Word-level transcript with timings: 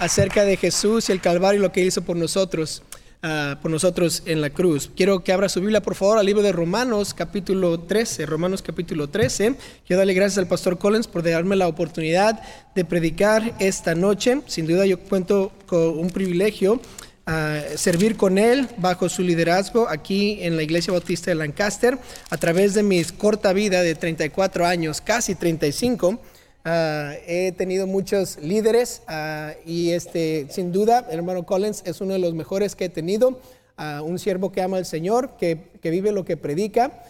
acerca 0.00 0.44
de 0.44 0.56
Jesús 0.56 1.08
y 1.08 1.12
el 1.12 1.20
Calvario 1.20 1.60
y 1.60 1.62
lo 1.62 1.70
que 1.70 1.84
hizo 1.84 2.00
por 2.00 2.16
nosotros, 2.16 2.82
ah, 3.22 3.58
por 3.60 3.70
nosotros 3.70 4.22
en 4.24 4.40
la 4.40 4.48
cruz. 4.48 4.90
Quiero 4.96 5.22
que 5.22 5.34
abra 5.34 5.50
su 5.50 5.60
Biblia, 5.60 5.82
por 5.82 5.94
favor, 5.94 6.18
al 6.18 6.24
libro 6.24 6.42
de 6.42 6.50
Romanos, 6.50 7.12
capítulo 7.12 7.78
13. 7.78 8.24
Romanos, 8.24 8.62
capítulo 8.62 9.10
13. 9.10 9.54
Quiero 9.86 9.98
darle 9.98 10.14
gracias 10.14 10.38
al 10.38 10.46
pastor 10.46 10.78
Collins 10.78 11.08
por 11.08 11.22
darme 11.22 11.56
la 11.56 11.68
oportunidad 11.68 12.40
de 12.74 12.84
predicar 12.86 13.54
esta 13.58 13.94
noche. 13.94 14.40
Sin 14.46 14.66
duda, 14.66 14.86
yo 14.86 14.98
cuento 14.98 15.52
con 15.66 15.98
un 15.98 16.08
privilegio. 16.08 16.80
ah, 17.26 17.60
servir 17.76 18.16
con 18.16 18.38
él 18.38 18.66
bajo 18.78 19.10
su 19.10 19.22
liderazgo 19.22 19.90
aquí 19.90 20.38
en 20.40 20.56
la 20.56 20.62
Iglesia 20.62 20.94
Bautista 20.94 21.30
de 21.30 21.34
Lancaster 21.34 21.98
a 22.30 22.36
través 22.38 22.72
de 22.72 22.82
mi 22.82 23.04
corta 23.04 23.52
vida 23.52 23.82
de 23.82 23.94
34 23.94 24.64
años, 24.64 25.02
casi 25.02 25.34
35. 25.34 26.18
Ah, 26.70 27.14
he 27.26 27.52
tenido 27.52 27.86
muchos 27.86 28.36
líderes 28.42 29.00
ah, 29.08 29.54
y 29.64 29.92
este, 29.92 30.48
sin 30.50 30.70
duda, 30.70 31.06
el 31.08 31.20
hermano 31.20 31.46
Collins 31.46 31.82
es 31.86 32.02
uno 32.02 32.12
de 32.12 32.18
los 32.18 32.34
mejores 32.34 32.76
que 32.76 32.84
he 32.84 32.88
tenido. 32.90 33.40
Uh, 33.78 34.02
un 34.02 34.18
siervo 34.18 34.52
que 34.52 34.60
ama 34.60 34.76
al 34.76 34.84
Señor, 34.84 35.38
que, 35.38 35.70
que 35.80 35.88
vive 35.88 36.12
lo 36.12 36.26
que 36.26 36.36
predica 36.36 37.04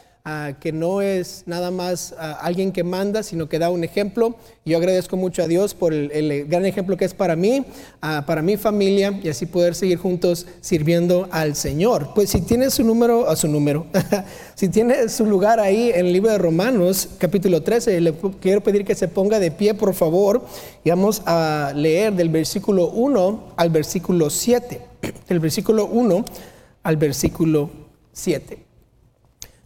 que 0.60 0.72
no 0.72 1.00
es 1.00 1.44
nada 1.46 1.70
más 1.70 2.14
alguien 2.18 2.72
que 2.72 2.84
manda, 2.84 3.22
sino 3.22 3.48
que 3.48 3.58
da 3.58 3.70
un 3.70 3.82
ejemplo. 3.82 4.36
Yo 4.64 4.76
agradezco 4.76 5.16
mucho 5.16 5.42
a 5.42 5.46
Dios 5.46 5.74
por 5.74 5.94
el, 5.94 6.46
gran 6.46 6.66
ejemplo 6.66 6.96
que 6.96 7.06
es 7.06 7.14
para 7.14 7.34
mí, 7.34 7.64
para 8.00 8.42
mi 8.42 8.56
familia, 8.56 9.18
y 9.22 9.28
así 9.28 9.46
poder 9.46 9.74
seguir 9.74 9.98
juntos 9.98 10.46
sirviendo 10.60 11.28
al 11.30 11.54
Señor. 11.54 12.10
Pues 12.14 12.30
si 12.30 12.42
tiene 12.42 12.70
su 12.70 12.84
número, 12.84 13.28
a 13.28 13.36
su 13.36 13.48
número, 13.48 13.86
si 14.54 14.68
tiene 14.68 15.08
su 15.08 15.24
lugar 15.24 15.60
ahí 15.60 15.90
en 15.94 16.06
el 16.06 16.12
libro 16.12 16.30
de 16.30 16.38
Romanos, 16.38 17.08
capítulo 17.18 17.62
13, 17.62 18.00
le 18.00 18.14
quiero 18.40 18.62
pedir 18.62 18.84
que 18.84 18.94
se 18.94 19.08
ponga 19.08 19.38
de 19.38 19.50
pie, 19.50 19.74
por 19.74 19.94
favor, 19.94 20.44
y 20.84 20.90
vamos 20.90 21.22
a 21.24 21.72
leer 21.74 22.12
del 22.12 22.28
versículo 22.28 22.90
1 22.90 23.54
al 23.56 23.70
versículo 23.70 24.30
7. 24.30 24.80
Del 25.28 25.38
versículo 25.40 25.86
1 25.86 26.24
al 26.82 26.96
versículo 26.96 27.70
7. 28.12 28.67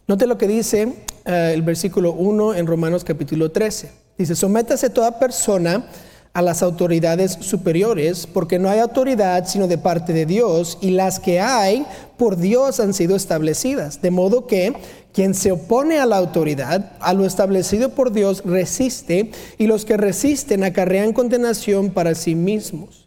Note 0.05 0.27
lo 0.27 0.37
que 0.37 0.49
dice 0.49 0.93
eh, 1.23 1.51
el 1.53 1.61
versículo 1.61 2.11
1 2.11 2.55
en 2.55 2.67
Romanos 2.67 3.05
capítulo 3.05 3.51
13. 3.51 3.89
Dice, 4.17 4.35
sométase 4.35 4.89
toda 4.89 5.17
persona 5.17 5.87
a 6.33 6.41
las 6.41 6.61
autoridades 6.61 7.37
superiores, 7.39 8.27
porque 8.27 8.59
no 8.59 8.69
hay 8.69 8.79
autoridad 8.79 9.47
sino 9.47 9.67
de 9.67 9.77
parte 9.77 10.11
de 10.11 10.25
Dios, 10.25 10.77
y 10.81 10.91
las 10.91 11.21
que 11.21 11.39
hay 11.39 11.85
por 12.17 12.35
Dios 12.35 12.81
han 12.81 12.93
sido 12.93 13.15
establecidas. 13.15 14.01
De 14.01 14.11
modo 14.11 14.45
que 14.45 14.73
quien 15.13 15.33
se 15.33 15.53
opone 15.53 15.99
a 15.99 16.05
la 16.05 16.17
autoridad, 16.17 16.91
a 16.99 17.13
lo 17.13 17.25
establecido 17.25 17.89
por 17.89 18.11
Dios, 18.11 18.43
resiste, 18.43 19.31
y 19.57 19.67
los 19.67 19.85
que 19.85 19.95
resisten 19.95 20.65
acarrean 20.65 21.13
condenación 21.13 21.91
para 21.91 22.13
sí 22.13 22.35
mismos. 22.35 23.02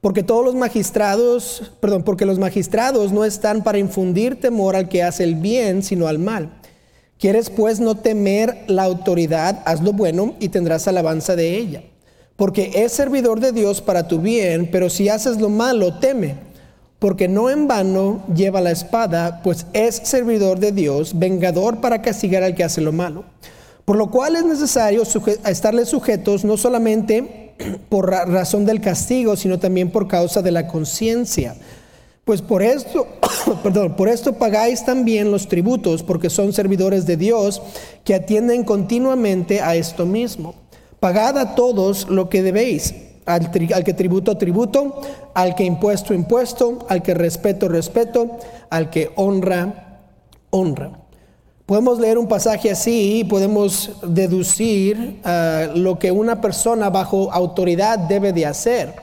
Porque 0.00 0.22
todos 0.22 0.44
los 0.44 0.54
magistrados, 0.54 1.72
perdón, 1.80 2.04
porque 2.04 2.24
los 2.24 2.38
magistrados 2.38 3.12
no 3.12 3.24
están 3.24 3.64
para 3.64 3.78
infundir 3.78 4.40
temor 4.40 4.76
al 4.76 4.88
que 4.88 5.02
hace 5.02 5.24
el 5.24 5.34
bien, 5.34 5.82
sino 5.82 6.06
al 6.06 6.18
mal. 6.18 6.60
¿Quieres 7.18 7.50
pues 7.50 7.80
no 7.80 7.96
temer 7.96 8.64
la 8.68 8.84
autoridad? 8.84 9.60
Haz 9.64 9.82
lo 9.82 9.92
bueno 9.92 10.34
y 10.38 10.50
tendrás 10.50 10.86
alabanza 10.86 11.34
de 11.34 11.56
ella. 11.56 11.82
Porque 12.36 12.70
es 12.76 12.92
servidor 12.92 13.40
de 13.40 13.50
Dios 13.50 13.82
para 13.82 14.06
tu 14.06 14.20
bien, 14.20 14.68
pero 14.70 14.88
si 14.88 15.08
haces 15.08 15.40
lo 15.40 15.48
malo, 15.48 15.98
teme. 15.98 16.36
Porque 17.00 17.26
no 17.26 17.50
en 17.50 17.66
vano 17.66 18.22
lleva 18.32 18.60
la 18.60 18.70
espada, 18.70 19.42
pues 19.42 19.66
es 19.72 19.96
servidor 19.96 20.60
de 20.60 20.70
Dios, 20.70 21.18
vengador 21.18 21.80
para 21.80 22.02
castigar 22.02 22.44
al 22.44 22.54
que 22.54 22.62
hace 22.62 22.80
lo 22.80 22.92
malo. 22.92 23.24
Por 23.84 23.96
lo 23.96 24.10
cual 24.12 24.36
es 24.36 24.44
necesario 24.44 25.02
estarle 25.44 25.86
sujetos 25.86 26.44
no 26.44 26.56
solamente 26.56 27.47
por 27.88 28.10
razón 28.10 28.64
del 28.64 28.80
castigo, 28.80 29.36
sino 29.36 29.58
también 29.58 29.90
por 29.90 30.08
causa 30.08 30.42
de 30.42 30.52
la 30.52 30.66
conciencia. 30.66 31.56
Pues 32.24 32.42
por 32.42 32.62
esto, 32.62 33.06
perdón, 33.62 33.96
por 33.96 34.08
esto 34.08 34.34
pagáis 34.34 34.84
también 34.84 35.30
los 35.30 35.48
tributos, 35.48 36.02
porque 36.02 36.30
son 36.30 36.52
servidores 36.52 37.06
de 37.06 37.16
Dios 37.16 37.62
que 38.04 38.14
atienden 38.14 38.64
continuamente 38.64 39.60
a 39.60 39.76
esto 39.76 40.04
mismo. 40.04 40.54
Pagad 41.00 41.38
a 41.38 41.54
todos 41.54 42.08
lo 42.08 42.28
que 42.28 42.42
debéis, 42.42 42.94
al, 43.24 43.50
al 43.74 43.84
que 43.84 43.94
tributo, 43.94 44.36
tributo, 44.36 45.00
al 45.32 45.54
que 45.54 45.64
impuesto, 45.64 46.12
impuesto, 46.12 46.84
al 46.88 47.02
que 47.02 47.14
respeto, 47.14 47.68
respeto, 47.68 48.38
al 48.68 48.90
que 48.90 49.10
honra, 49.16 50.00
honra. 50.50 51.07
Podemos 51.68 51.98
leer 52.00 52.16
un 52.16 52.26
pasaje 52.26 52.70
así 52.70 53.18
y 53.18 53.24
podemos 53.24 53.90
deducir 54.02 55.20
ah, 55.22 55.66
lo 55.74 55.98
que 55.98 56.10
una 56.10 56.40
persona 56.40 56.88
bajo 56.88 57.30
autoridad 57.30 57.98
debe 57.98 58.32
de 58.32 58.46
hacer. 58.46 58.94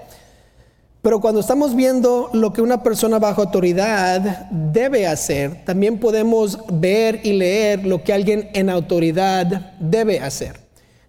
Pero 1.04 1.22
cuando 1.22 1.42
estamos 1.42 1.76
viendo 1.76 2.32
lo 2.34 2.54
que 2.54 2.64
una 2.64 2.82
persona 2.82 3.20
bajo 3.20 3.44
autoridad 3.44 4.50
debe 4.50 5.06
hacer, 5.06 5.64
también 5.64 6.00
podemos 6.00 6.58
ver 6.72 7.20
y 7.24 7.34
leer 7.34 7.86
lo 7.86 8.04
que 8.04 8.14
alguien 8.14 8.50
en 8.54 8.72
autoridad 8.72 9.74
debe 9.80 10.20
hacer. 10.20 10.60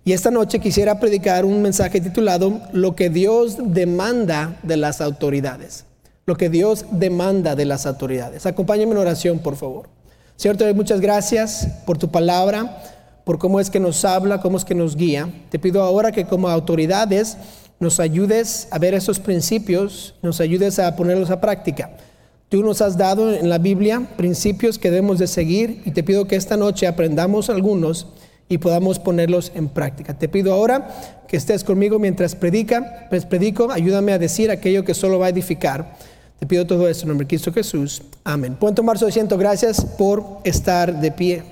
Y 0.04 0.12
esta 0.12 0.30
noche 0.30 0.58
quisiera 0.58 1.00
predicar 1.00 1.46
un 1.46 1.62
mensaje 1.62 2.02
titulado 2.02 2.60
Lo 2.74 2.94
que 2.94 3.08
Dios 3.08 3.56
demanda 3.58 4.58
de 4.62 4.76
las 4.76 5.00
autoridades. 5.00 5.86
Lo 6.26 6.36
que 6.36 6.50
Dios 6.50 6.84
demanda 6.90 7.56
de 7.56 7.64
las 7.64 7.86
autoridades. 7.86 8.44
Acompáñenme 8.44 8.92
en 8.92 8.98
oración, 8.98 9.38
por 9.38 9.56
favor. 9.56 9.95
Señor, 10.36 10.58
te 10.58 10.74
muchas 10.74 11.00
gracias 11.00 11.66
por 11.86 11.97
tu 11.97 12.10
palabra, 12.10 12.82
por 13.24 13.38
cómo 13.38 13.58
es 13.58 13.70
que 13.70 13.80
nos 13.80 14.04
habla, 14.04 14.42
cómo 14.42 14.58
es 14.58 14.66
que 14.66 14.74
nos 14.74 14.94
guía. 14.94 15.30
Te 15.48 15.58
pido 15.58 15.82
ahora 15.82 16.12
que 16.12 16.26
como 16.26 16.50
autoridades 16.50 17.38
nos 17.80 18.00
ayudes 18.00 18.69
a 18.70 18.78
ver 18.78 18.92
esos 18.92 19.19
principios, 19.19 20.14
nos 20.20 20.42
ayudes 20.42 20.78
a 20.78 20.94
ponerlos 20.94 21.30
a 21.30 21.41
práctica. 21.41 21.97
Tú 22.50 22.62
nos 22.62 22.82
has 22.82 22.98
dado 22.98 23.32
en 23.32 23.48
la 23.48 23.56
Biblia 23.56 24.08
principios 24.19 24.78
que 24.78 24.91
debemos 24.91 25.19
de 25.19 25.26
seguir 25.26 25.80
y 25.86 25.92
te 25.92 26.02
pido 26.02 26.26
que 26.26 26.36
esta 26.36 26.58
noche 26.58 26.86
aprendamos 26.86 27.48
algunos 27.48 28.06
y 28.47 28.58
podamos 28.58 28.98
ponerlos 28.98 29.53
en 29.54 29.70
práctica. 29.70 30.18
Te 30.18 30.28
pido 30.28 30.53
ahora 30.53 30.88
que 31.28 31.38
estés 31.38 31.64
conmigo 31.64 31.98
mientras 31.98 32.34
predica, 32.34 33.06
pues 33.08 33.24
predico, 33.24 33.72
ayúdame 33.72 34.12
a 34.12 34.18
decir 34.18 34.50
aquello 34.50 34.84
que 34.84 34.92
solo 34.92 35.18
va 35.18 35.26
a 35.26 35.30
edificar 35.30 35.97
te 36.38 36.47
pido 36.47 36.66
todo 36.66 36.88
esto 36.88 37.04
en 37.04 37.08
nombre 37.08 37.24
de 37.24 37.28
Cristo 37.28 37.52
Jesús. 37.52 38.02
Amén. 38.24 38.56
Pueden 38.56 38.74
tomar 38.74 38.98
su 38.98 39.06
asiento. 39.06 39.38
Gracias 39.38 39.84
por 39.84 40.38
estar 40.44 41.00
de 41.00 41.10
pie. 41.10 41.42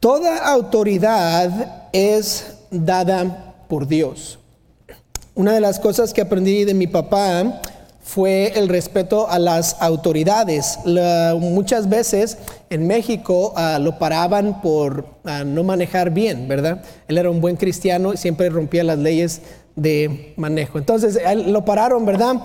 Toda 0.00 0.50
autoridad 0.52 1.88
es 1.92 2.54
dada 2.70 3.54
por 3.68 3.88
Dios. 3.88 4.38
Una 5.34 5.52
de 5.52 5.60
las 5.60 5.80
cosas 5.80 6.12
que 6.12 6.20
aprendí 6.20 6.64
de 6.64 6.74
mi 6.74 6.86
papá 6.86 7.60
fue 8.08 8.52
el 8.58 8.68
respeto 8.68 9.28
a 9.28 9.38
las 9.38 9.76
autoridades. 9.80 10.78
muchas 11.38 11.88
veces 11.88 12.38
en 12.70 12.86
México 12.86 13.52
ah, 13.56 13.78
lo 13.80 13.98
paraban 13.98 14.62
por 14.62 15.06
ah, 15.24 15.44
no 15.44 15.62
manejar 15.62 16.10
bien, 16.10 16.48
¿verdad? 16.48 16.82
Él 17.06 17.18
era 17.18 17.30
un 17.30 17.40
buen 17.40 17.56
cristiano 17.56 18.14
y 18.14 18.16
siempre 18.16 18.48
rompía 18.48 18.82
las 18.82 18.98
leyes 18.98 19.42
de 19.76 20.32
manejo. 20.36 20.78
Entonces, 20.78 21.18
lo 21.46 21.64
pararon, 21.64 22.06
¿verdad? 22.06 22.36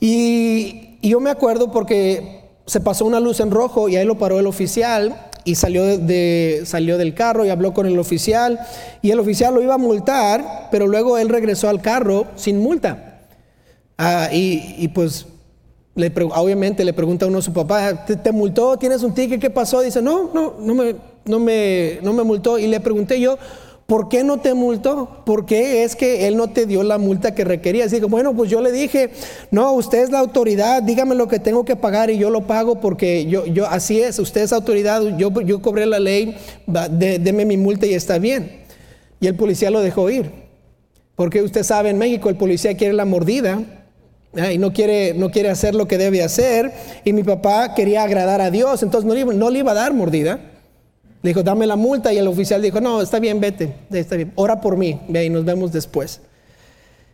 Y, 0.00 0.98
yo 1.02 1.20
me 1.20 1.30
acuerdo 1.30 1.70
porque 1.70 2.40
se 2.66 2.80
pasó 2.80 3.06
una 3.06 3.20
luz 3.20 3.40
en 3.40 3.50
rojo 3.50 3.88
y 3.88 3.96
ahí 3.96 4.04
lo 4.04 4.18
paró 4.18 4.38
el 4.38 4.46
oficial 4.46 5.28
y 5.44 5.54
salió, 5.54 5.98
de, 5.98 6.62
salió 6.66 6.98
del 6.98 7.14
carro 7.14 7.46
y 7.46 7.48
habló 7.48 7.72
con 7.72 7.86
el 7.86 7.98
oficial 7.98 8.60
y 9.00 9.10
el 9.10 9.18
oficial 9.18 9.54
lo 9.54 9.62
iba 9.62 9.74
a 9.74 9.78
multar, 9.78 10.68
pero 10.70 10.86
luego 10.86 11.16
él 11.16 11.30
regresó 11.30 11.68
al 11.68 11.80
carro 11.80 12.26
sin 12.36 12.60
multa. 12.60 13.20
Ah, 13.96 14.28
y, 14.32 14.88
pues 14.88 15.26
le, 15.94 16.12
obviamente 16.34 16.84
le 16.84 16.92
pregunta 16.92 17.26
uno 17.26 17.38
a 17.38 17.42
su 17.42 17.52
papá, 17.52 18.04
¿te, 18.04 18.32
multó? 18.32 18.78
¿Tienes 18.78 19.02
un 19.02 19.14
ticket? 19.14 19.40
¿Qué 19.40 19.50
pasó? 19.50 19.80
Dice, 19.80 20.00
no, 20.00 20.30
no, 20.32 20.54
no 20.58 20.74
me, 20.74 20.96
no 21.24 21.38
me, 21.38 21.98
no 22.02 22.12
me 22.12 22.22
multó. 22.22 22.58
Y 22.58 22.66
le 22.66 22.80
pregunté 22.80 23.20
yo, 23.20 23.38
¿Por 23.90 24.08
qué 24.08 24.22
no 24.22 24.38
te 24.38 24.54
multó? 24.54 25.24
¿Por 25.26 25.46
qué 25.46 25.82
es 25.82 25.96
que 25.96 26.28
él 26.28 26.36
no 26.36 26.50
te 26.50 26.64
dio 26.64 26.84
la 26.84 26.96
multa 26.96 27.34
que 27.34 27.42
requería? 27.42 27.86
Así 27.86 27.98
que, 27.98 28.06
bueno, 28.06 28.36
pues 28.36 28.48
yo 28.48 28.60
le 28.60 28.70
dije, 28.70 29.10
no, 29.50 29.72
usted 29.72 30.04
es 30.04 30.12
la 30.12 30.20
autoridad, 30.20 30.80
dígame 30.80 31.16
lo 31.16 31.26
que 31.26 31.40
tengo 31.40 31.64
que 31.64 31.74
pagar 31.74 32.08
y 32.08 32.16
yo 32.16 32.30
lo 32.30 32.46
pago 32.46 32.80
porque 32.80 33.26
yo, 33.26 33.46
yo 33.46 33.66
así 33.66 34.00
es, 34.00 34.20
usted 34.20 34.42
es 34.42 34.52
autoridad, 34.52 35.02
yo, 35.18 35.32
yo 35.40 35.60
cobré 35.60 35.86
la 35.86 35.98
ley, 35.98 36.36
deme 36.68 37.44
mi 37.44 37.56
multa 37.56 37.84
y 37.84 37.94
está 37.94 38.20
bien. 38.20 38.60
Y 39.18 39.26
el 39.26 39.34
policía 39.34 39.72
lo 39.72 39.80
dejó 39.80 40.08
ir. 40.08 40.30
Porque 41.16 41.42
usted 41.42 41.64
sabe, 41.64 41.90
en 41.90 41.98
México 41.98 42.28
el 42.28 42.36
policía 42.36 42.76
quiere 42.76 42.94
la 42.94 43.06
mordida 43.06 43.60
y 44.52 44.58
no 44.58 44.72
quiere, 44.72 45.14
no 45.14 45.32
quiere 45.32 45.50
hacer 45.50 45.74
lo 45.74 45.88
que 45.88 45.98
debe 45.98 46.22
hacer. 46.22 46.70
Y 47.04 47.12
mi 47.12 47.24
papá 47.24 47.74
quería 47.74 48.04
agradar 48.04 48.40
a 48.40 48.52
Dios, 48.52 48.84
entonces 48.84 49.04
no 49.04 49.32
no 49.32 49.50
le 49.50 49.58
iba 49.58 49.72
a 49.72 49.74
dar 49.74 49.92
mordida. 49.94 50.49
Le 51.22 51.30
dijo, 51.30 51.42
dame 51.42 51.66
la 51.66 51.76
multa 51.76 52.12
y 52.12 52.18
el 52.18 52.26
oficial 52.26 52.62
dijo, 52.62 52.80
no, 52.80 53.02
está 53.02 53.18
bien, 53.20 53.40
vete, 53.40 53.74
está 53.90 54.16
bien, 54.16 54.32
ora 54.36 54.60
por 54.60 54.76
mí, 54.76 55.00
ve 55.08 55.26
y 55.26 55.30
nos 55.30 55.44
vemos 55.44 55.70
después. 55.72 56.20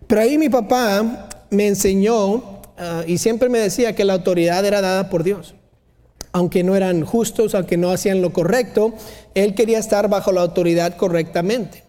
Pero 0.07 0.21
ahí 0.21 0.39
mi 0.39 0.49
papá 0.49 1.29
me 1.51 1.67
enseñó 1.67 2.61
ah, 2.79 3.03
y 3.07 3.19
siempre 3.19 3.49
me 3.49 3.59
decía 3.59 3.95
que 3.95 4.05
la 4.05 4.13
autoridad 4.13 4.65
era 4.65 4.81
dada 4.81 5.11
por 5.11 5.25
Dios. 5.25 5.55
Aunque 6.33 6.63
no 6.63 6.77
eran 6.77 7.05
justos, 7.05 7.55
aunque 7.55 7.77
no 7.77 7.91
hacían 7.91 8.23
lo 8.23 8.33
correcto, 8.33 8.95
él 9.35 9.55
quería 9.55 9.79
estar 9.79 10.09
bajo 10.09 10.33
la 10.33 10.43
autoridad 10.43 10.97
correctamente. 10.97 11.86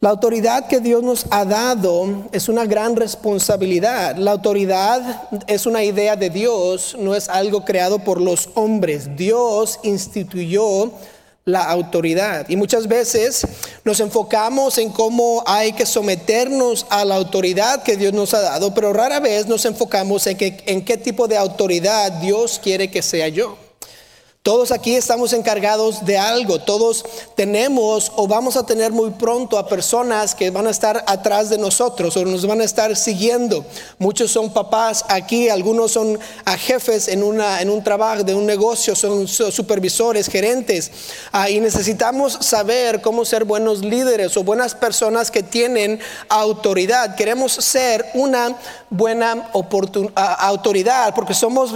La 0.00 0.10
autoridad 0.10 0.68
que 0.68 0.80
Dios 0.80 1.02
nos 1.02 1.26
ha 1.30 1.46
dado 1.46 2.28
es 2.30 2.50
una 2.50 2.66
gran 2.66 2.96
responsabilidad. 2.96 4.16
La 4.16 4.32
autoridad 4.32 5.28
es 5.46 5.64
una 5.64 5.82
idea 5.84 6.16
de 6.16 6.28
Dios, 6.28 6.94
no 6.98 7.14
es 7.14 7.30
algo 7.30 7.64
creado 7.64 7.98
por 7.98 8.20
los 8.20 8.50
hombres. 8.54 9.16
Dios 9.16 9.80
instituyó 9.82 10.92
la 11.46 11.64
autoridad. 11.64 12.46
Y 12.50 12.56
muchas 12.56 12.86
veces 12.88 13.46
nos 13.84 14.00
enfocamos 14.00 14.76
en 14.76 14.90
cómo 14.90 15.42
hay 15.46 15.72
que 15.72 15.86
someternos 15.86 16.84
a 16.90 17.04
la 17.06 17.14
autoridad 17.14 17.82
que 17.82 17.96
Dios 17.96 18.12
nos 18.12 18.34
ha 18.34 18.42
dado, 18.42 18.74
pero 18.74 18.92
rara 18.92 19.18
vez 19.18 19.46
nos 19.46 19.64
enfocamos 19.64 20.26
en, 20.26 20.36
en 20.40 20.84
qué 20.84 20.98
tipo 20.98 21.26
de 21.26 21.38
autoridad 21.38 22.12
Dios 22.20 22.60
quiere 22.62 22.90
que 22.90 23.00
sea 23.00 23.28
yo. 23.28 23.56
Todos 24.46 24.70
aquí 24.70 24.94
estamos 24.94 25.32
encargados 25.32 26.04
de 26.04 26.16
algo, 26.16 26.60
todos 26.60 27.04
tenemos 27.34 28.12
o 28.14 28.28
vamos 28.28 28.56
a 28.56 28.64
tener 28.64 28.92
muy 28.92 29.10
pronto 29.10 29.58
a 29.58 29.66
personas 29.66 30.36
que 30.36 30.50
van 30.50 30.68
a 30.68 30.70
estar 30.70 31.02
atrás 31.08 31.50
de 31.50 31.58
nosotros 31.58 32.16
o 32.16 32.24
nos 32.24 32.46
van 32.46 32.60
a 32.60 32.64
estar 32.64 32.94
siguiendo. 32.94 33.66
Muchos 33.98 34.30
son 34.30 34.52
papás 34.52 35.04
aquí, 35.08 35.48
algunos 35.48 35.90
son 35.90 36.16
jefes 36.58 37.08
en 37.08 37.24
un 37.24 37.82
trabajo, 37.82 38.22
de 38.22 38.36
un 38.36 38.46
negocio, 38.46 38.94
son 38.94 39.26
supervisores, 39.26 40.28
gerentes. 40.28 40.92
Ah, 41.32 41.50
y 41.50 41.58
necesitamos 41.58 42.38
saber 42.40 43.02
cómo 43.02 43.24
ser 43.24 43.42
buenos 43.44 43.80
líderes 43.80 44.36
o 44.36 44.44
buenas 44.44 44.76
personas 44.76 45.32
que 45.32 45.42
tienen 45.42 45.98
autoridad. 46.28 47.16
Queremos 47.16 47.50
ser 47.50 48.06
una 48.14 48.56
buena 48.90 49.50
autoridad 50.14 51.16
porque 51.16 51.34
somos, 51.34 51.72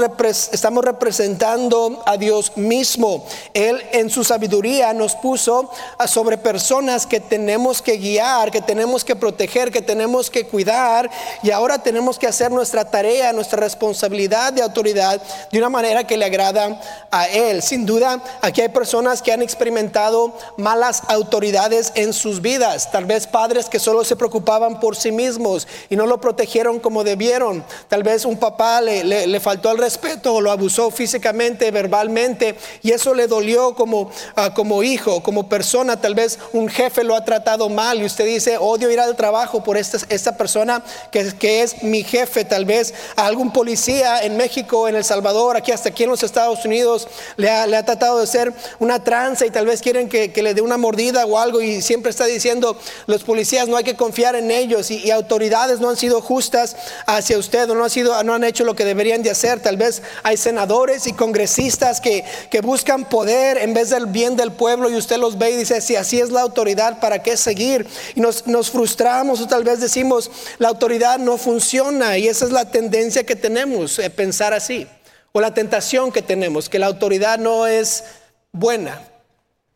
estamos 0.52 0.84
representando 0.84 2.00
a 2.06 2.16
Dios 2.16 2.52
mismo. 2.60 3.26
Él 3.54 3.82
en 3.92 4.10
su 4.10 4.24
sabiduría 4.24 4.92
nos 4.92 5.14
puso 5.14 5.70
sobre 6.06 6.38
personas 6.38 7.06
que 7.06 7.20
tenemos 7.20 7.82
que 7.82 7.96
guiar, 7.96 8.50
que 8.50 8.60
tenemos 8.60 9.04
que 9.04 9.16
proteger, 9.16 9.70
que 9.70 9.82
tenemos 9.82 10.30
que 10.30 10.46
cuidar 10.46 11.10
y 11.42 11.50
ahora 11.50 11.82
tenemos 11.82 12.18
que 12.18 12.26
hacer 12.26 12.50
nuestra 12.50 12.84
tarea, 12.84 13.32
nuestra 13.32 13.60
responsabilidad 13.60 14.52
de 14.52 14.62
autoridad 14.62 15.20
de 15.50 15.58
una 15.58 15.68
manera 15.68 16.06
que 16.06 16.16
le 16.16 16.24
agrada 16.24 16.80
a 17.10 17.28
Él. 17.28 17.62
Sin 17.62 17.86
duda, 17.86 18.22
aquí 18.40 18.60
hay 18.60 18.68
personas 18.68 19.22
que 19.22 19.32
han 19.32 19.42
experimentado 19.42 20.32
malas 20.56 21.02
autoridades 21.08 21.92
en 21.94 22.12
sus 22.12 22.40
vidas, 22.40 22.90
tal 22.90 23.04
vez 23.04 23.26
padres 23.26 23.68
que 23.68 23.78
solo 23.78 24.04
se 24.04 24.16
preocupaban 24.16 24.80
por 24.80 24.96
sí 24.96 25.12
mismos 25.12 25.66
y 25.88 25.96
no 25.96 26.06
lo 26.06 26.20
protegieron 26.20 26.78
como 26.78 27.04
debieron. 27.04 27.64
Tal 27.88 28.02
vez 28.02 28.24
un 28.24 28.38
papá 28.38 28.80
le, 28.80 29.04
le, 29.04 29.40
faltó 29.40 29.70
al 29.70 29.78
respeto 29.78 30.34
o 30.34 30.40
lo 30.40 30.50
abusó 30.50 30.90
físicamente, 30.90 31.70
verbalmente, 31.70 32.49
y 32.82 32.92
eso 32.92 33.14
le 33.14 33.26
dolió 33.26 33.74
como, 33.74 34.10
ah, 34.36 34.52
como 34.54 34.82
hijo, 34.82 35.22
como 35.22 35.48
persona. 35.48 36.00
Tal 36.00 36.14
vez 36.14 36.38
un 36.52 36.68
jefe 36.68 37.04
lo 37.04 37.14
ha 37.14 37.24
tratado 37.24 37.68
mal 37.68 38.00
y 38.00 38.04
usted 38.04 38.26
dice, 38.26 38.58
odio 38.58 38.90
ir 38.90 39.00
al 39.00 39.16
trabajo 39.16 39.62
por 39.62 39.76
esta, 39.76 40.36
persona 40.36 40.82
que, 41.10 41.32
que 41.38 41.62
es 41.62 41.82
mi 41.82 42.02
jefe. 42.02 42.44
Tal 42.44 42.64
vez 42.64 42.94
algún 43.16 43.52
policía 43.52 44.22
en 44.22 44.36
México, 44.36 44.88
en 44.88 44.96
El 44.96 45.04
Salvador, 45.04 45.56
aquí 45.56 45.72
hasta 45.72 45.90
aquí 45.90 46.04
en 46.04 46.10
los 46.10 46.22
Estados 46.22 46.64
Unidos, 46.64 47.08
le 47.36 47.50
ha, 47.50 47.66
le 47.66 47.76
ha 47.76 47.84
tratado 47.84 48.18
de 48.18 48.24
hacer 48.24 48.52
una 48.78 49.02
tranza 49.02 49.46
y 49.46 49.50
tal 49.50 49.66
vez 49.66 49.80
quieren 49.80 50.08
que, 50.08 50.30
le 50.40 50.54
dé 50.54 50.62
una 50.62 50.78
mordida 50.78 51.26
o 51.26 51.38
algo 51.38 51.60
y 51.60 51.82
siempre 51.82 52.10
está 52.10 52.24
diciendo, 52.24 52.76
los 53.06 53.24
policías 53.24 53.68
no 53.68 53.76
hay 53.76 53.84
que 53.84 53.94
confiar 53.94 54.34
en 54.36 54.50
ellos 54.50 54.90
y, 54.90 54.98
y 54.98 55.10
autoridades 55.10 55.80
no 55.80 55.90
han 55.90 55.96
sido 55.96 56.22
justas 56.22 56.76
hacia 57.06 57.38
usted 57.38 57.68
o 57.68 57.74
no, 57.74 57.84
han 57.84 57.90
sido, 57.90 58.22
no 58.24 58.34
han 58.34 58.44
hecho 58.44 58.64
lo 58.64 58.74
que 58.74 58.84
deberían 58.84 59.22
de 59.22 59.30
hacer. 59.30 59.60
Tal 59.60 59.76
vez 59.76 60.02
hay 60.22 60.36
senadores 60.36 61.06
y 61.06 61.12
congresistas 61.12 62.00
que, 62.00 62.24
que 62.48 62.60
buscan 62.60 63.08
poder 63.08 63.58
en 63.58 63.74
vez 63.74 63.90
del 63.90 64.06
bien 64.06 64.36
del 64.36 64.52
pueblo 64.52 64.88
y 64.88 64.96
usted 64.96 65.18
los 65.18 65.36
ve 65.36 65.50
y 65.50 65.56
dice, 65.56 65.80
si 65.80 65.96
así 65.96 66.20
es 66.20 66.30
la 66.30 66.40
autoridad, 66.40 67.00
¿para 67.00 67.22
qué 67.22 67.36
seguir? 67.36 67.86
Y 68.14 68.20
nos, 68.20 68.46
nos 68.46 68.70
frustramos 68.70 69.40
o 69.40 69.46
tal 69.46 69.64
vez 69.64 69.80
decimos, 69.80 70.30
la 70.58 70.68
autoridad 70.68 71.18
no 71.18 71.36
funciona 71.36 72.16
y 72.18 72.28
esa 72.28 72.44
es 72.44 72.52
la 72.52 72.70
tendencia 72.70 73.24
que 73.24 73.36
tenemos, 73.36 73.98
eh, 73.98 74.10
pensar 74.10 74.54
así. 74.54 74.86
O 75.32 75.40
la 75.40 75.54
tentación 75.54 76.10
que 76.10 76.22
tenemos, 76.22 76.68
que 76.68 76.78
la 76.78 76.86
autoridad 76.86 77.38
no 77.38 77.66
es 77.66 78.04
buena. 78.52 79.02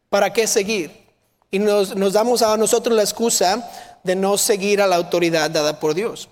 ¿Para 0.09 0.33
qué 0.33 0.47
seguir? 0.47 0.91
Y 1.51 1.59
nos, 1.59 1.95
nos 1.95 2.13
damos 2.13 2.43
a 2.43 2.57
nosotros 2.57 2.97
la 2.97 3.03
excusa 3.03 3.71
de 4.03 4.17
no 4.17 4.37
seguir 4.39 4.81
a 4.81 4.87
la 4.87 4.97
autoridad 4.97 5.51
dada 5.51 5.79
por 5.79 5.95
Dios. 5.95 6.29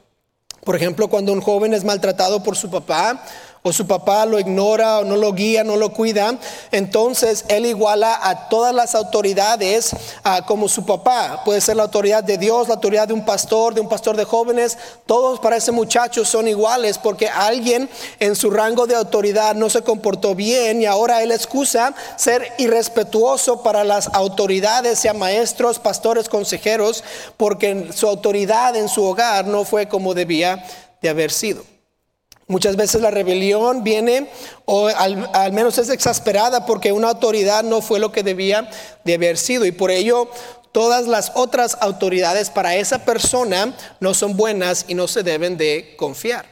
Por 0.65 0.77
ejemplo, 0.77 1.09
cuando 1.09 1.33
un 1.33 1.41
joven 1.41 1.75
es 1.75 1.85
maltratado 1.85 2.43
por 2.43 2.57
su 2.57 2.71
papá 2.71 3.25
o 3.63 3.73
su 3.73 3.87
papá 3.87 4.27
lo 4.27 4.41
ignora 4.41 4.99
o 4.99 5.05
no 5.05 5.17
lo 5.17 5.33
guía, 5.33 5.63
no 5.63 5.77
lo 5.77 5.93
cuida, 5.93 6.37
entonces 6.73 7.45
él 7.49 7.67
iguala 7.67 8.19
a 8.21 8.49
todas 8.49 8.75
las 8.75 8.95
autoridades 8.95 9.91
como 10.47 10.69
su 10.69 10.85
papá. 10.85 11.43
Puede 11.45 11.61
ser 11.61 11.77
la 11.77 11.85
autoridad 11.85 12.25
de 12.25 12.39
Dios, 12.39 12.67
la 12.67 12.75
autoridad 12.75 13.07
de 13.07 13.15
un 13.15 13.25
pastor, 13.25 13.75
de 13.75 13.81
un 13.81 13.89
pastor 13.89 14.17
de 14.17 14.25
jóvenes. 14.25 14.77
Todos 15.07 15.39
para 15.39 15.57
ese 15.57 15.71
muchacho 15.71 16.25
son 16.25 16.49
iguales 16.49 16.99
porque 16.99 17.29
alguien 17.29 17.89
en 18.19 18.35
su 18.35 18.51
rango 18.51 18.87
de 18.87 18.97
autoridad 18.97 19.55
no 19.55 19.71
se 19.71 19.83
comportó 19.83 20.35
bien 20.35 20.83
y 20.83 20.87
ahora 20.87 21.23
él 21.23 21.31
excusa 21.31 21.95
ser 22.17 22.53
irrespetuoso 22.59 23.63
para 23.63 23.85
las 23.85 24.09
autoridades, 24.09 24.99
sea 24.99 25.15
maestros, 25.15 25.79
pastores, 25.79 26.29
consejeros, 26.29 27.05
porque 27.37 27.91
su 27.95 28.09
autoridad 28.09 28.75
en 28.75 28.89
su 28.89 29.05
hogar 29.05 29.47
no 29.47 29.65
fue 29.65 29.87
como 29.89 30.15
debía 30.15 30.65
de 31.01 31.09
haber 31.09 31.31
sido. 31.31 31.72
Muchas 32.49 32.77
veces 32.77 33.01
la 33.01 33.11
rebelión 33.11 33.85
viene 33.85 34.29
o 34.65 34.89
al, 34.89 35.53
menos 35.53 35.79
es 35.79 35.89
exasperada 35.89 36.67
porque 36.67 36.93
una 36.93 37.11
autoridad 37.11 37.63
no 37.63 37.81
fue 37.81 38.01
lo 38.01 38.11
que 38.11 38.23
debía 38.23 38.69
de 39.05 39.15
haber 39.15 39.39
sido 39.39 39.65
y 39.65 39.73
por 39.73 39.91
ello 39.91 40.29
todas 40.73 41.07
las 41.07 41.33
otras 41.35 41.79
autoridades 41.81 42.51
para 42.51 42.77
esa 42.77 43.05
persona 43.05 43.75
no 44.01 44.15
son 44.15 44.37
buenas 44.37 44.87
y 44.89 44.95
no 44.95 45.07
se 45.07 45.23
deben 45.23 45.57
de 45.57 45.95
confiar. 45.97 46.47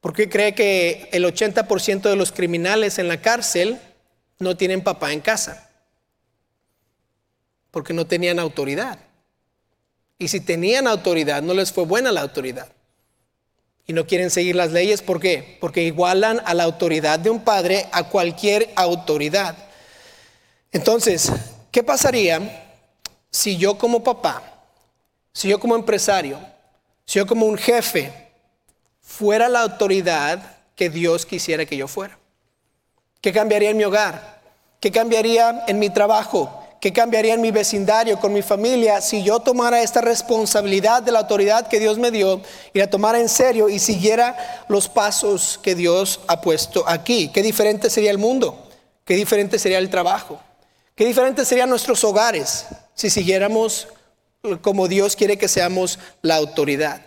¿Por 0.00 0.12
qué 0.12 0.28
cree 0.28 0.54
que 0.54 1.08
el 1.12 1.24
80% 1.24 2.02
de 2.02 2.16
los 2.16 2.30
criminales 2.30 2.98
en 2.98 3.08
la 3.08 3.20
cárcel 3.20 3.80
no 4.38 4.56
tienen 4.56 4.84
papá 4.84 5.12
en 5.12 5.20
casa? 5.20 5.70
Porque 7.70 7.94
no 7.94 8.06
tenían 8.06 8.38
autoridad. 8.38 8.98
Y 10.18 10.28
si 10.28 10.40
tenían 10.40 10.86
autoridad, 10.86 11.42
no 11.42 11.54
les 11.54 11.72
fue 11.72 11.84
buena 11.84 12.12
la 12.12 12.20
autoridad 12.20 12.75
y 13.86 13.92
no 13.92 14.06
quieren 14.06 14.30
seguir 14.30 14.56
las 14.56 14.72
leyes. 14.72 15.02
¿Por 15.02 15.20
qué? 15.20 15.58
Porque 15.60 15.82
igualan 15.82 16.40
a 16.44 16.54
la 16.54 16.64
autoridad 16.64 17.18
de 17.18 17.30
un 17.30 17.40
padre 17.40 17.86
a 17.92 18.04
cualquier 18.08 18.70
autoridad. 18.74 19.56
Entonces, 20.72 21.30
¿qué 21.70 21.82
pasaría 21.82 22.74
si 23.30 23.56
yo 23.56 23.78
como 23.78 24.02
papá, 24.02 24.42
si 25.32 25.48
yo 25.48 25.60
como 25.60 25.76
empresario, 25.76 26.38
si 27.04 27.18
yo 27.18 27.26
como 27.26 27.46
un 27.46 27.56
jefe 27.56 28.12
fuera 29.00 29.48
la 29.48 29.60
autoridad 29.60 30.56
que 30.74 30.90
Dios 30.90 31.24
quisiera 31.24 31.64
que 31.64 31.76
yo 31.76 31.86
fuera? 31.86 32.18
¿Qué 33.20 33.32
cambiaría 33.32 33.70
en 33.70 33.76
mi 33.76 33.84
hogar? 33.84 34.40
¿Qué 34.80 34.90
cambiaría 34.90 35.64
en 35.66 35.78
mi 35.78 35.90
trabajo? 35.90 36.65
¿Qué 36.86 36.92
cambiaría 36.92 37.34
en 37.34 37.40
mi 37.40 37.50
vecindario, 37.50 38.16
con 38.20 38.32
mi 38.32 38.42
familia, 38.42 39.00
si 39.00 39.20
yo 39.24 39.40
tomara 39.40 39.82
esta 39.82 40.00
responsabilidad 40.00 41.02
de 41.02 41.10
la 41.10 41.18
autoridad 41.18 41.66
que 41.66 41.80
Dios 41.80 41.98
me 41.98 42.12
dio 42.12 42.40
y 42.72 42.78
la 42.78 42.88
tomara 42.88 43.18
en 43.18 43.28
serio 43.28 43.68
y 43.68 43.80
siguiera 43.80 44.64
los 44.68 44.88
pasos 44.88 45.58
que 45.60 45.74
Dios 45.74 46.20
ha 46.28 46.40
puesto 46.40 46.84
aquí? 46.88 47.26
¿Qué 47.34 47.42
diferente 47.42 47.90
sería 47.90 48.12
el 48.12 48.18
mundo? 48.18 48.68
¿Qué 49.04 49.16
diferente 49.16 49.58
sería 49.58 49.78
el 49.78 49.90
trabajo? 49.90 50.38
¿Qué 50.94 51.04
diferente 51.04 51.44
serían 51.44 51.70
nuestros 51.70 52.04
hogares 52.04 52.66
si 52.94 53.10
siguiéramos 53.10 53.88
como 54.60 54.86
Dios 54.86 55.16
quiere 55.16 55.36
que 55.36 55.48
seamos 55.48 55.98
la 56.22 56.36
autoridad? 56.36 57.00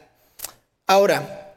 Ahora, 0.88 1.56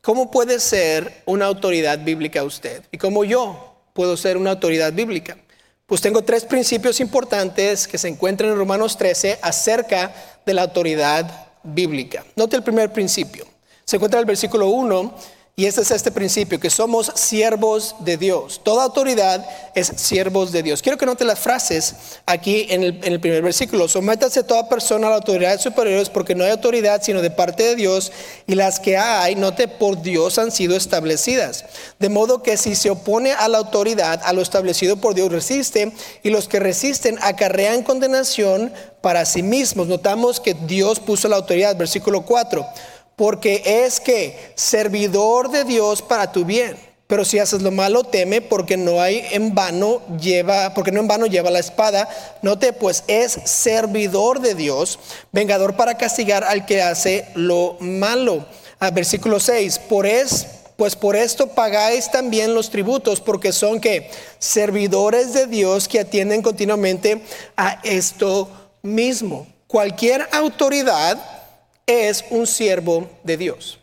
¿cómo 0.00 0.30
puede 0.30 0.60
ser 0.60 1.24
una 1.26 1.46
autoridad 1.46 1.98
bíblica 1.98 2.44
usted? 2.44 2.84
¿Y 2.92 2.98
cómo 2.98 3.24
yo 3.24 3.74
puedo 3.94 4.16
ser 4.16 4.36
una 4.36 4.52
autoridad 4.52 4.92
bíblica? 4.92 5.38
Pues 5.86 6.00
tengo 6.00 6.22
tres 6.22 6.46
principios 6.46 6.98
importantes 7.00 7.86
que 7.86 7.98
se 7.98 8.08
encuentran 8.08 8.50
en 8.50 8.56
Romanos 8.56 8.96
13 8.96 9.38
acerca 9.42 10.14
de 10.46 10.54
la 10.54 10.62
autoridad 10.62 11.48
bíblica. 11.62 12.24
Note 12.36 12.56
el 12.56 12.62
primer 12.62 12.90
principio. 12.90 13.46
Se 13.84 13.96
encuentra 13.96 14.18
en 14.18 14.22
el 14.22 14.26
versículo 14.26 14.68
1 14.68 15.14
y 15.56 15.66
este 15.66 15.82
es 15.82 15.92
este 15.92 16.10
principio, 16.10 16.58
que 16.58 16.68
somos 16.68 17.12
siervos 17.14 17.94
de 18.00 18.16
Dios. 18.16 18.60
Toda 18.64 18.82
autoridad 18.82 19.46
es 19.76 19.86
siervos 19.86 20.50
de 20.50 20.64
Dios. 20.64 20.82
Quiero 20.82 20.98
que 20.98 21.06
note 21.06 21.24
las 21.24 21.38
frases 21.38 21.94
aquí 22.26 22.66
en 22.70 22.82
el, 22.82 23.20
primer 23.20 23.40
versículo. 23.40 23.86
Sométase 23.86 24.42
toda 24.42 24.68
persona 24.68 25.06
a 25.06 25.10
la 25.10 25.16
autoridad 25.16 25.60
superiores 25.60 26.10
porque 26.10 26.34
no 26.34 26.42
hay 26.42 26.50
autoridad 26.50 27.02
sino 27.04 27.22
de 27.22 27.30
parte 27.30 27.62
de 27.62 27.76
Dios 27.76 28.10
y 28.48 28.56
las 28.56 28.80
que 28.80 28.96
hay, 28.96 29.36
note, 29.36 29.68
por 29.68 30.02
Dios 30.02 30.40
han 30.40 30.50
sido 30.50 30.74
establecidas. 30.74 31.66
De 32.00 32.08
modo 32.08 32.42
que 32.42 32.56
si 32.56 32.74
se 32.74 32.90
opone 32.90 33.30
a 33.30 33.46
la 33.46 33.58
autoridad, 33.58 34.22
a 34.24 34.32
lo 34.32 34.42
establecido 34.42 34.96
por 34.96 35.14
Dios 35.14 35.30
resiste 35.30 35.92
y 36.24 36.30
los 36.30 36.48
que 36.48 36.58
resisten 36.58 37.16
acarrean 37.22 37.84
condenación 37.84 38.72
para 39.00 39.24
sí 39.24 39.44
mismos. 39.44 39.86
Notamos 39.86 40.40
que 40.40 40.54
Dios 40.54 40.98
puso 40.98 41.28
la 41.28 41.36
autoridad, 41.36 41.76
versículo 41.76 42.22
4 42.22 42.66
porque 43.16 43.62
es 43.64 44.00
que 44.00 44.52
servidor 44.54 45.50
de 45.50 45.64
Dios 45.64 46.02
para 46.02 46.32
tu 46.32 46.44
bien. 46.44 46.76
pero 47.06 47.24
si 47.24 47.38
haces 47.38 47.60
lo 47.60 47.70
malo, 47.70 48.02
teme, 48.02 48.40
porque 48.40 48.78
no 48.78 49.00
hay 49.00 49.24
en 49.30 49.54
vano 49.54 50.00
lleva, 50.18 50.72
porque 50.72 50.90
no 50.90 51.00
en 51.00 51.06
vano 51.06 51.26
lleva 51.26 51.50
la 51.50 51.58
espada. 51.58 52.08
Note, 52.40 52.72
pues 52.72 53.04
es 53.06 53.38
servidor 53.44 54.40
de 54.40 54.54
Dios, 54.54 54.98
vengador 55.30 55.76
para 55.76 55.98
castigar 55.98 56.42
al 56.44 56.64
que 56.64 56.82
hace 56.82 57.26
lo 57.34 57.76
malo. 57.78 58.46
Ah, 58.80 58.90
versículo 58.90 59.38
6, 59.38 59.80
por 59.80 60.06
es, 60.06 60.46
pues 60.76 60.96
por 60.96 61.14
esto 61.14 61.48
pagáis 61.48 62.10
también 62.10 62.54
los 62.54 62.70
tributos, 62.70 63.20
porque 63.20 63.52
son 63.52 63.80
que 63.80 64.10
servidores 64.38 65.34
de 65.34 65.46
Dios 65.46 65.86
que 65.86 66.00
atienden 66.00 66.42
continuamente 66.42 67.22
a 67.56 67.80
esto 67.84 68.48
mismo. 68.82 69.46
Cualquier 69.66 70.26
autoridad 70.32 71.43
es 71.86 72.24
un 72.30 72.46
siervo 72.46 73.08
de 73.22 73.36
Dios. 73.36 73.78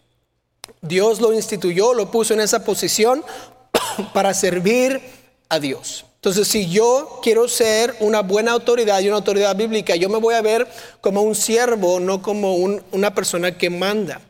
Dios 0.81 1.21
lo 1.21 1.33
instituyó, 1.33 1.93
lo 1.93 2.09
puso 2.09 2.33
en 2.33 2.41
esa 2.41 2.63
posición 2.63 3.23
para 4.13 4.33
servir 4.33 5.01
a 5.49 5.59
Dios. 5.59 6.05
Entonces, 6.15 6.47
si 6.47 6.69
yo 6.69 7.19
quiero 7.23 7.47
ser 7.47 7.95
una 7.99 8.21
buena 8.21 8.51
autoridad 8.51 8.99
y 8.99 9.07
una 9.07 9.17
autoridad 9.17 9.55
bíblica, 9.55 9.95
yo 9.95 10.07
me 10.07 10.19
voy 10.19 10.35
a 10.35 10.41
ver 10.41 10.67
como 11.01 11.23
un 11.23 11.33
siervo, 11.33 11.99
no 11.99 12.21
como 12.21 12.55
una 12.55 13.15
persona 13.15 13.57
que 13.57 13.71
manda. 13.71 14.21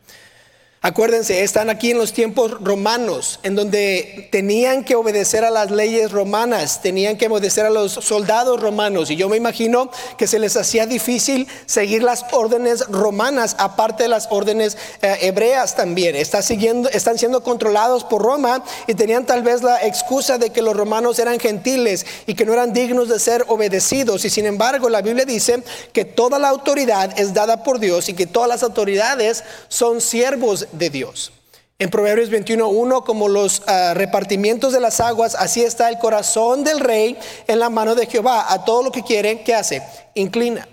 Acuérdense, 0.84 1.44
están 1.44 1.70
aquí 1.70 1.92
en 1.92 2.00
los 2.00 2.12
tiempos 2.12 2.58
romanos, 2.60 3.40
en 3.44 3.54
donde 3.54 4.28
tenían 4.32 4.84
que 4.84 4.96
obedecer 4.96 5.46
a 5.46 5.52
las 5.52 5.70
leyes 5.70 6.12
romanas, 6.12 6.82
tenían 6.82 7.18
que 7.18 7.28
obedecer 7.28 7.68
a 7.68 7.70
los 7.70 7.92
soldados 7.92 8.60
romanos. 8.60 9.12
Y 9.12 9.16
yo 9.16 9.30
me 9.30 9.38
imagino 9.38 9.92
que 10.18 10.26
se 10.26 10.40
les 10.40 10.58
hacía 10.58 10.88
difícil 10.88 11.48
seguir 11.68 12.02
las 12.02 12.26
órdenes 12.32 12.88
romanas, 12.88 13.56
aparte 13.60 14.02
de 14.02 14.10
las 14.10 14.28
órdenes 14.32 14.76
eh, 15.04 15.18
hebreas 15.22 15.76
también. 15.76 16.16
siguiendo, 16.42 16.90
están 16.90 17.20
siendo 17.20 17.44
controlados 17.44 18.04
por 18.04 18.24
Roma 18.24 18.64
y 18.88 18.96
tenían 18.96 19.28
tal 19.28 19.44
vez 19.44 19.62
la 19.62 19.86
excusa 19.86 20.40
de 20.40 20.50
que 20.50 20.64
los 20.64 20.76
romanos 20.76 21.20
eran 21.20 21.40
gentiles 21.40 22.08
y 22.26 22.34
que 22.34 22.44
no 22.44 22.54
eran 22.54 22.74
dignos 22.74 23.08
de 23.08 23.20
ser 23.20 23.46
obedecidos. 23.50 24.26
Y 24.26 24.32
sin 24.32 24.48
embargo, 24.48 24.90
la 24.90 25.04
Biblia 25.04 25.26
dice 25.26 25.62
que 25.94 26.06
toda 26.06 26.40
la 26.40 26.50
autoridad 26.50 27.14
es 27.20 27.36
dada 27.36 27.62
por 27.64 27.78
Dios 27.78 28.10
y 28.10 28.16
que 28.16 28.26
todas 28.26 28.50
las 28.50 28.64
autoridades 28.64 29.44
son 29.68 30.02
siervos 30.02 30.66
de 30.72 30.90
Dios. 30.90 31.32
En 31.80 31.90
Proverbios 31.90 32.30
21.1, 32.30 33.04
como 33.04 33.28
los 33.28 33.64
ah, 33.66 33.94
repartimientos 33.96 34.72
de 34.72 34.80
las 34.80 35.00
aguas, 35.00 35.34
así 35.34 35.64
está 35.64 35.90
el 35.90 35.98
corazón 35.98 36.64
del 36.64 36.80
rey 36.80 37.18
en 37.48 37.60
la 37.60 37.70
mano 37.70 37.96
de 37.96 38.06
Jehová. 38.06 38.54
A 38.54 38.64
todo 38.64 38.84
lo 38.84 38.92
que 38.92 39.02
quiere, 39.02 39.42
¿qué 39.42 39.56
hace? 39.56 39.82
Inclina. 40.14 40.68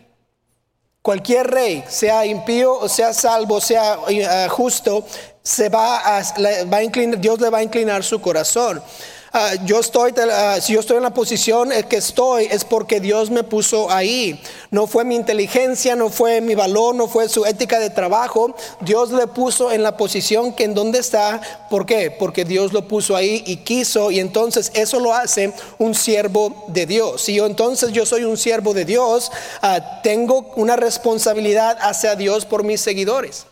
Cualquier 1.01 1.47
rey, 1.47 1.83
sea 1.89 2.27
impío 2.27 2.75
o 2.79 2.89
sea 2.91 3.15
salvo, 3.15 3.59
sea 3.61 3.99
ah, 4.29 4.49
justo, 4.51 5.07
se 5.43 5.71
va 5.71 6.19
a 6.19 6.83
inclinar, 6.83 7.19
Dios 7.19 7.41
le 7.41 7.49
va 7.49 7.59
a 7.59 7.63
inclinar 7.63 8.05
su 8.05 8.21
corazón. 8.21 8.83
Ah, 9.33 9.53
yo 9.67 9.81
estoy, 9.81 10.15
ah, 10.33 10.59
si 10.61 10.73
yo 10.73 10.81
estoy 10.81 10.97
en 10.97 11.03
la 11.03 11.13
posición 11.13 11.71
en 11.71 11.83
que 11.85 11.97
estoy, 11.97 12.47
es 12.47 12.65
porque 12.65 12.99
Dios 12.99 13.31
me 13.31 13.45
puso 13.45 13.91
ahí. 13.91 14.41
No 14.71 14.87
fue 14.87 15.05
mi 15.05 15.17
inteligencia, 15.17 15.95
no 15.97 16.09
fue 16.09 16.41
mi 16.41 16.55
valor, 16.55 16.95
no 16.95 17.09
fue 17.09 17.29
su 17.29 17.45
ética 17.45 17.79
de 17.79 17.91
trabajo. 17.91 18.55
Dios 18.81 19.11
le 19.11 19.27
puso 19.27 19.71
en 19.71 19.83
la 19.83 19.97
posición 19.97 20.55
que 20.55 20.65
en 20.65 20.75
donde 20.75 21.01
está. 21.01 21.41
¿Por 21.69 21.85
qué? 21.85 22.11
Porque 22.11 22.47
Dios 22.47 22.73
lo 22.73 22.89
puso 22.89 23.17
ahí 23.17 23.43
y 23.47 23.57
quiso. 23.57 24.11
Y 24.11 24.19
entonces 24.19 24.71
eso 24.75 24.99
lo 24.99 25.13
hace 25.13 25.53
un 25.79 25.95
siervo 25.95 26.65
de 26.69 26.87
Dios. 26.87 27.23
Si 27.23 27.35
yo 27.35 27.45
entonces 27.45 27.93
yo 27.93 28.07
soy 28.07 28.25
un 28.25 28.39
siervo 28.39 28.73
de 28.73 28.87
Dios, 28.87 29.31
ah, 29.61 30.01
tengo 30.03 30.53
una 30.57 30.77
responsabilidad 30.77 31.77
hacia 31.83 32.17
Dios 32.17 32.47
por 32.47 32.65
mis 32.65 32.81
seguidores. 32.81 33.47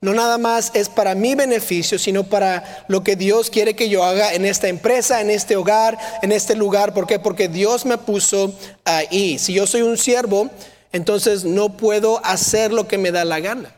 No 0.00 0.14
nada 0.14 0.38
más 0.38 0.70
es 0.74 0.88
para 0.88 1.16
mi 1.16 1.34
beneficio, 1.34 1.98
sino 1.98 2.22
para 2.22 2.84
lo 2.86 3.02
que 3.02 3.16
Dios 3.16 3.50
quiere 3.50 3.74
que 3.74 3.88
yo 3.88 4.04
haga 4.04 4.32
en 4.32 4.44
esta 4.44 4.68
empresa, 4.68 5.20
en 5.20 5.28
este 5.28 5.56
hogar, 5.56 5.98
en 6.22 6.30
este 6.30 6.54
lugar. 6.54 6.94
¿Por 6.94 7.08
qué? 7.08 7.18
Porque 7.18 7.48
Dios 7.48 7.84
me 7.84 7.98
puso 7.98 8.54
ahí. 8.84 9.38
Si 9.40 9.52
yo 9.54 9.66
soy 9.66 9.82
un 9.82 9.98
siervo, 9.98 10.50
entonces 10.92 11.44
no 11.44 11.76
puedo 11.76 12.24
hacer 12.24 12.72
lo 12.72 12.86
que 12.86 12.96
me 12.96 13.10
da 13.10 13.24
la 13.24 13.40
gana. 13.40 13.74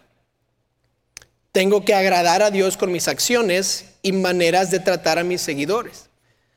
Tengo 1.52 1.86
que 1.86 1.94
agradar 1.94 2.42
a 2.42 2.50
Dios 2.50 2.76
con 2.76 2.92
mis 2.92 3.08
acciones 3.08 3.86
y 4.02 4.12
maneras 4.12 4.70
de 4.70 4.78
tratar 4.78 5.18
a 5.18 5.24
mis 5.24 5.40
seguidores, 5.40 6.10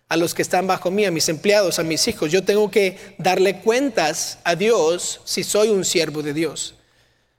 a 0.10 0.18
los 0.18 0.34
que 0.34 0.42
están 0.42 0.68
bajo 0.68 0.92
mí, 0.92 1.06
a 1.06 1.12
mis 1.12 1.30
empleados, 1.30 1.80
a 1.80 1.84
mis 1.84 2.06
hijos. 2.10 2.32
Yo 2.32 2.44
tengo 2.44 2.70
que 2.70 3.16
darle 3.18 3.62
cuentas 3.62 4.40
a 4.44 4.56
Dios 4.56 5.22
si 5.24 5.44
soy 5.46 5.70
un 5.70 5.86
siervo 5.86 6.22
de 6.22 6.34
Dios. 6.34 6.76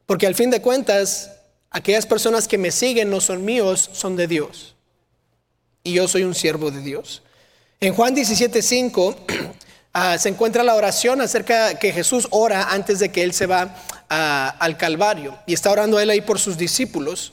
Porque 0.06 0.26
al 0.26 0.34
fin 0.34 0.50
de 0.50 0.62
cuentas, 0.62 1.30
Aquellas 1.74 2.06
personas 2.06 2.46
que 2.46 2.56
me 2.56 2.70
siguen 2.70 3.10
no 3.10 3.20
son 3.20 3.44
míos, 3.44 3.90
son 3.92 4.14
de 4.14 4.28
Dios. 4.28 4.76
Y 5.82 5.94
yo 5.94 6.06
soy 6.06 6.22
un 6.22 6.36
siervo 6.36 6.70
de 6.70 6.80
Dios. 6.80 7.20
En 7.80 7.94
Juan 7.94 8.14
17:5 8.14 9.16
ah, 9.92 10.16
se 10.16 10.28
encuentra 10.28 10.62
la 10.62 10.76
oración 10.76 11.20
acerca 11.20 11.76
que 11.80 11.90
Jesús 11.90 12.28
ora 12.30 12.70
antes 12.70 13.00
de 13.00 13.10
que 13.10 13.24
él 13.24 13.34
se 13.34 13.46
va 13.46 13.74
ah, 14.08 14.54
al 14.60 14.76
Calvario. 14.76 15.36
Y 15.48 15.54
está 15.54 15.72
orando 15.72 15.98
él 15.98 16.10
ahí 16.10 16.20
por 16.20 16.38
sus 16.38 16.56
discípulos. 16.56 17.32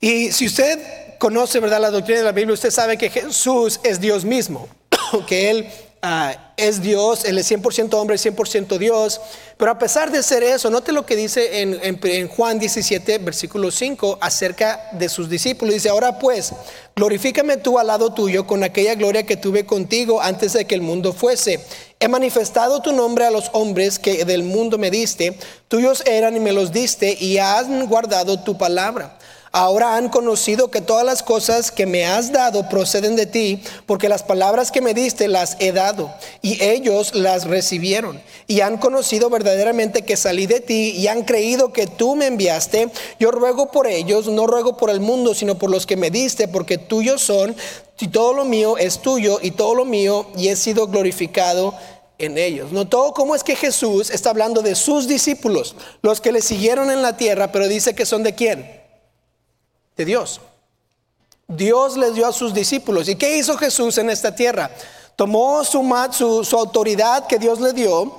Y 0.00 0.32
si 0.32 0.46
usted 0.46 1.16
conoce, 1.20 1.60
¿verdad?, 1.60 1.80
la 1.80 1.92
doctrina 1.92 2.18
de 2.18 2.24
la 2.24 2.32
Biblia, 2.32 2.54
usted 2.54 2.72
sabe 2.72 2.98
que 2.98 3.08
Jesús 3.08 3.78
es 3.84 4.00
Dios 4.00 4.24
mismo, 4.24 4.68
que 5.28 5.50
él 5.50 5.68
Ah, 6.08 6.52
es 6.56 6.82
Dios, 6.82 7.24
Él 7.24 7.36
es 7.36 7.50
100% 7.50 7.92
hombre, 7.94 8.14
100% 8.14 8.78
Dios. 8.78 9.20
Pero 9.56 9.72
a 9.72 9.78
pesar 9.80 10.12
de 10.12 10.22
ser 10.22 10.44
eso, 10.44 10.70
note 10.70 10.92
lo 10.92 11.04
que 11.04 11.16
dice 11.16 11.62
en, 11.62 11.80
en, 11.82 12.28
Juan 12.28 12.60
17, 12.60 13.18
versículo 13.18 13.72
5, 13.72 14.18
acerca 14.20 14.88
de 14.92 15.08
sus 15.08 15.28
discípulos. 15.28 15.74
Dice, 15.74 15.88
ahora 15.88 16.20
pues, 16.20 16.52
glorifícame 16.94 17.56
tú 17.56 17.80
al 17.80 17.88
lado 17.88 18.14
tuyo 18.14 18.46
con 18.46 18.62
aquella 18.62 18.94
gloria 18.94 19.26
que 19.26 19.36
tuve 19.36 19.66
contigo 19.66 20.22
antes 20.22 20.52
de 20.52 20.64
que 20.64 20.76
el 20.76 20.80
mundo 20.80 21.12
fuese. 21.12 21.58
He 21.98 22.06
manifestado 22.06 22.80
tu 22.80 22.92
nombre 22.92 23.26
a 23.26 23.32
los 23.32 23.50
hombres 23.52 23.98
que 23.98 24.24
del 24.24 24.44
mundo 24.44 24.78
me 24.78 24.92
diste, 24.92 25.36
tuyos 25.66 26.04
eran 26.06 26.36
y 26.36 26.40
me 26.40 26.52
los 26.52 26.70
diste, 26.70 27.16
y 27.18 27.38
han 27.38 27.88
guardado 27.88 28.38
tu 28.44 28.56
palabra. 28.56 29.18
Ahora 29.52 29.96
han 29.96 30.08
conocido 30.08 30.70
que 30.70 30.80
todas 30.80 31.04
las 31.04 31.22
cosas 31.22 31.70
que 31.70 31.86
me 31.86 32.04
has 32.04 32.32
dado 32.32 32.68
proceden 32.68 33.16
de 33.16 33.26
ti, 33.26 33.62
porque 33.86 34.08
las 34.08 34.22
palabras 34.22 34.70
que 34.70 34.80
me 34.80 34.92
diste 34.92 35.28
las 35.28 35.56
he 35.60 35.72
dado, 35.72 36.12
y 36.42 36.62
ellos 36.62 37.14
las 37.14 37.44
recibieron. 37.46 38.20
Y 38.46 38.60
han 38.60 38.76
conocido 38.76 39.30
verdaderamente 39.30 40.02
que 40.02 40.16
salí 40.16 40.46
de 40.46 40.60
ti, 40.60 40.90
y 40.90 41.06
han 41.08 41.22
creído 41.22 41.72
que 41.72 41.86
tú 41.86 42.16
me 42.16 42.26
enviaste. 42.26 42.90
Yo 43.18 43.30
ruego 43.30 43.70
por 43.70 43.86
ellos, 43.86 44.26
no 44.26 44.46
ruego 44.46 44.76
por 44.76 44.90
el 44.90 45.00
mundo, 45.00 45.34
sino 45.34 45.56
por 45.56 45.70
los 45.70 45.86
que 45.86 45.96
me 45.96 46.10
diste, 46.10 46.48
porque 46.48 46.78
tuyos 46.78 47.22
son, 47.22 47.56
y 47.98 48.08
todo 48.08 48.34
lo 48.34 48.44
mío 48.44 48.76
es 48.76 49.00
tuyo, 49.00 49.38
y 49.40 49.52
todo 49.52 49.74
lo 49.74 49.84
mío, 49.84 50.26
y 50.36 50.48
he 50.48 50.56
sido 50.56 50.86
glorificado 50.86 51.74
en 52.18 52.38
ellos. 52.38 52.72
Notó 52.72 53.12
cómo 53.14 53.34
es 53.34 53.44
que 53.44 53.56
Jesús 53.56 54.10
está 54.10 54.30
hablando 54.30 54.62
de 54.62 54.74
sus 54.74 55.06
discípulos, 55.06 55.76
los 56.02 56.20
que 56.20 56.32
le 56.32 56.42
siguieron 56.42 56.90
en 56.90 57.02
la 57.02 57.16
tierra, 57.16 57.52
pero 57.52 57.68
dice 57.68 57.94
que 57.94 58.06
son 58.06 58.22
de 58.22 58.34
quién? 58.34 58.85
De 59.96 60.04
Dios. 60.04 60.40
Dios 61.48 61.96
les 61.96 62.14
dio 62.14 62.26
a 62.26 62.32
sus 62.32 62.52
discípulos. 62.52 63.08
¿Y 63.08 63.16
qué 63.16 63.36
hizo 63.36 63.56
Jesús 63.56 63.98
en 63.98 64.10
esta 64.10 64.34
tierra? 64.34 64.70
Tomó 65.14 65.64
su, 65.64 66.44
su, 66.44 66.56
autoridad 66.56 67.26
que 67.26 67.38
Dios 67.38 67.60
le 67.60 67.72
dio 67.72 68.12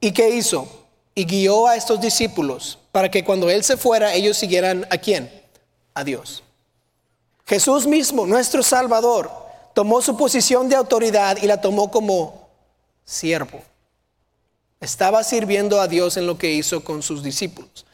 y 0.00 0.12
¿qué 0.12 0.30
hizo? 0.30 0.66
Y 1.14 1.24
guió 1.24 1.66
a 1.66 1.76
estos 1.76 2.00
discípulos 2.00 2.78
para 2.90 3.10
que 3.10 3.24
cuando 3.24 3.50
Él 3.50 3.62
se 3.62 3.76
fuera 3.76 4.14
ellos 4.14 4.36
siguieran 4.36 4.86
a 4.90 4.98
quién? 4.98 5.30
A 5.94 6.02
Dios. 6.02 6.42
Jesús 7.46 7.86
mismo, 7.86 8.26
nuestro 8.26 8.62
Salvador, 8.62 9.30
tomó 9.74 10.00
su 10.00 10.16
posición 10.16 10.68
de 10.68 10.76
autoridad 10.76 11.36
y 11.40 11.46
la 11.46 11.60
tomó 11.60 11.90
como 11.90 12.48
siervo. 13.04 13.62
Estaba 14.80 15.22
sirviendo 15.22 15.80
a 15.80 15.86
Dios 15.86 16.16
en 16.16 16.26
lo 16.26 16.38
que 16.38 16.50
hizo 16.50 16.82
con 16.82 17.02
sus 17.02 17.22
discípulos. 17.22 17.84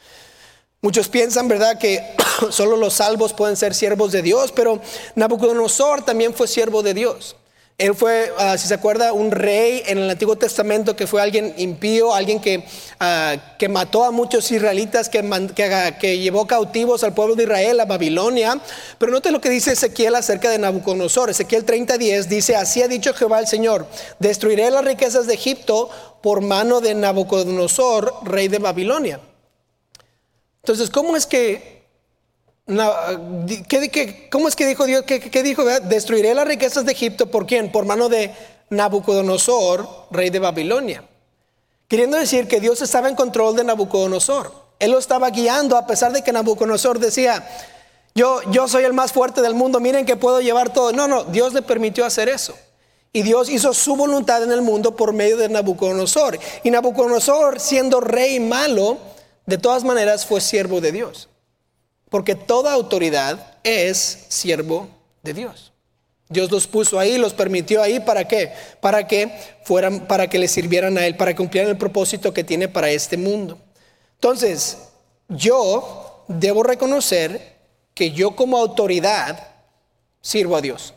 Muchos 0.81 1.09
piensan, 1.09 1.47
¿verdad?, 1.47 1.77
que 1.77 2.01
solo 2.51 2.77
los 2.77 2.93
salvos 2.93 3.33
pueden 3.33 3.57
ser 3.57 3.73
siervos 3.73 4.11
de 4.11 4.21
Dios, 4.21 4.53
pero 4.53 4.79
Nabucodonosor 5.15 6.03
también 6.03 6.33
fue 6.33 6.47
siervo 6.47 6.81
de 6.81 6.93
Dios. 6.93 7.35
Él 7.79 7.95
fue, 7.95 8.33
ah, 8.37 8.57
si 8.57 8.67
se 8.67 8.73
acuerda, 8.73 9.13
un 9.13 9.31
rey 9.31 9.83
en 9.85 9.99
el 9.99 10.09
Antiguo 10.09 10.35
Testamento 10.37 10.97
que 10.97 11.07
fue 11.07 11.21
alguien 11.21 11.53
impío, 11.57 12.13
alguien 12.13 12.41
que, 12.41 12.65
ah, 12.99 13.37
que 13.57 13.69
mató 13.69 14.03
a 14.03 14.11
muchos 14.11 14.51
israelitas, 14.51 15.07
que, 15.07 15.21
que, 15.55 15.95
que, 15.97 16.17
llevó 16.19 16.45
cautivos 16.45 17.05
al 17.05 17.13
pueblo 17.13 17.35
de 17.35 17.43
Israel 17.43 17.79
a 17.79 17.85
Babilonia. 17.85 18.59
Pero 18.97 19.13
note 19.13 19.31
lo 19.31 19.39
que 19.39 19.49
dice 19.49 19.71
Ezequiel 19.71 20.15
acerca 20.15 20.49
de 20.49 20.59
Nabucodonosor. 20.59 21.29
Ezequiel 21.29 21.65
30:10 21.65 22.27
dice, 22.27 22.57
así 22.57 22.81
ha 22.81 22.89
dicho 22.89 23.13
Jehová 23.13 23.39
el 23.39 23.47
Señor, 23.47 23.87
destruiré 24.19 24.69
las 24.71 24.83
riquezas 24.83 25.25
de 25.25 25.35
Egipto 25.35 25.89
por 26.21 26.41
mano 26.41 26.81
de 26.81 26.95
Nabucodonosor, 26.95 28.13
rey 28.25 28.49
de 28.49 28.59
Babilonia. 28.59 29.21
Entonces, 30.69 30.91
¿cómo 30.91 31.17
es 31.17 31.25
que, 31.25 31.81
cómo 34.29 34.47
es 34.47 34.55
que 34.55 34.67
dijo 34.67 34.85
Dios, 34.85 35.03
¿Qué 35.03 35.41
dijo? 35.41 35.65
Destruiré 35.65 36.35
las 36.35 36.47
riquezas 36.47 36.85
de 36.85 36.91
Egipto, 36.91 37.25
¿por 37.25 37.47
quién? 37.47 37.71
Por 37.71 37.85
mano 37.85 38.07
de 38.07 38.31
Nabucodonosor, 38.69 39.89
rey 40.11 40.29
de 40.29 40.37
Babilonia. 40.37 41.03
Queriendo 41.87 42.17
decir 42.17 42.47
que 42.47 42.59
Dios 42.59 42.83
estaba 42.83 43.09
en 43.09 43.15
control 43.15 43.55
de 43.55 43.63
Nabucodonosor. 43.63 44.53
Él 44.77 44.91
lo 44.91 44.99
estaba 44.99 45.31
guiando 45.31 45.75
a 45.75 45.87
pesar 45.87 46.13
de 46.13 46.21
que 46.21 46.31
Nabucodonosor 46.31 46.99
decía, 46.99 47.49
yo, 48.13 48.39
yo 48.51 48.67
soy 48.67 48.83
el 48.83 48.93
más 48.93 49.11
fuerte 49.11 49.41
del 49.41 49.55
mundo, 49.55 49.79
miren 49.79 50.05
que 50.05 50.17
puedo 50.17 50.39
llevar 50.39 50.71
todo. 50.71 50.91
No, 50.91 51.07
no, 51.07 51.23
Dios 51.23 51.51
le 51.55 51.63
permitió 51.63 52.05
hacer 52.05 52.29
eso. 52.29 52.53
Y 53.11 53.23
Dios 53.23 53.49
hizo 53.49 53.73
su 53.73 53.95
voluntad 53.95 54.43
en 54.43 54.51
el 54.51 54.61
mundo 54.61 54.95
por 54.95 55.13
medio 55.13 55.35
de 55.35 55.49
Nabucodonosor. 55.49 56.37
Y 56.63 56.69
Nabucodonosor, 56.69 57.59
siendo 57.59 57.99
rey 58.01 58.39
malo, 58.39 58.99
de 59.49 59.57
todas 59.57 59.83
maneras 59.83 60.25
fue 60.25 60.41
siervo 60.41 60.79
de 60.79 60.91
Dios. 60.91 61.27
Porque 62.09 62.35
toda 62.35 62.73
autoridad 62.73 63.57
es 63.63 64.25
siervo 64.29 64.87
de 65.23 65.33
Dios. 65.33 65.73
Dios 66.27 66.51
los 66.51 66.67
puso 66.67 66.99
ahí, 66.99 67.17
los 67.17 67.33
permitió 67.33 67.81
ahí, 67.81 67.99
¿para 67.99 68.27
qué? 68.27 68.53
Para 68.79 69.07
que 69.07 69.31
fueran, 69.63 70.07
para 70.07 70.29
que 70.29 70.37
le 70.37 70.47
sirvieran 70.47 70.97
a 70.97 71.07
Él, 71.07 71.15
para 71.15 71.35
cumplir 71.35 71.63
el 71.63 71.77
propósito 71.77 72.31
que 72.31 72.43
tiene 72.43 72.67
para 72.67 72.91
este 72.91 73.17
mundo. 73.17 73.57
Entonces, 74.15 74.77
yo 75.27 76.25
debo 76.27 76.61
reconocer 76.61 77.57
que 77.95 78.11
yo 78.11 78.35
como 78.35 78.57
autoridad 78.57 79.47
sirvo 80.21 80.55
a 80.55 80.61
Dios. 80.61 80.93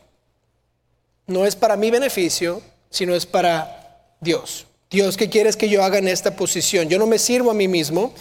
No 1.26 1.46
es 1.46 1.56
para 1.56 1.76
mi 1.76 1.90
beneficio, 1.90 2.60
sino 2.90 3.14
es 3.14 3.24
para 3.24 4.14
Dios. 4.20 4.66
Dios, 4.90 5.16
¿qué 5.16 5.30
quieres 5.30 5.56
que 5.56 5.70
yo 5.70 5.82
haga 5.82 5.96
en 5.96 6.08
esta 6.08 6.36
posición? 6.36 6.90
Yo 6.90 6.98
no 6.98 7.06
me 7.06 7.18
sirvo 7.18 7.50
a 7.50 7.54
mí 7.54 7.66
mismo, 7.66 8.12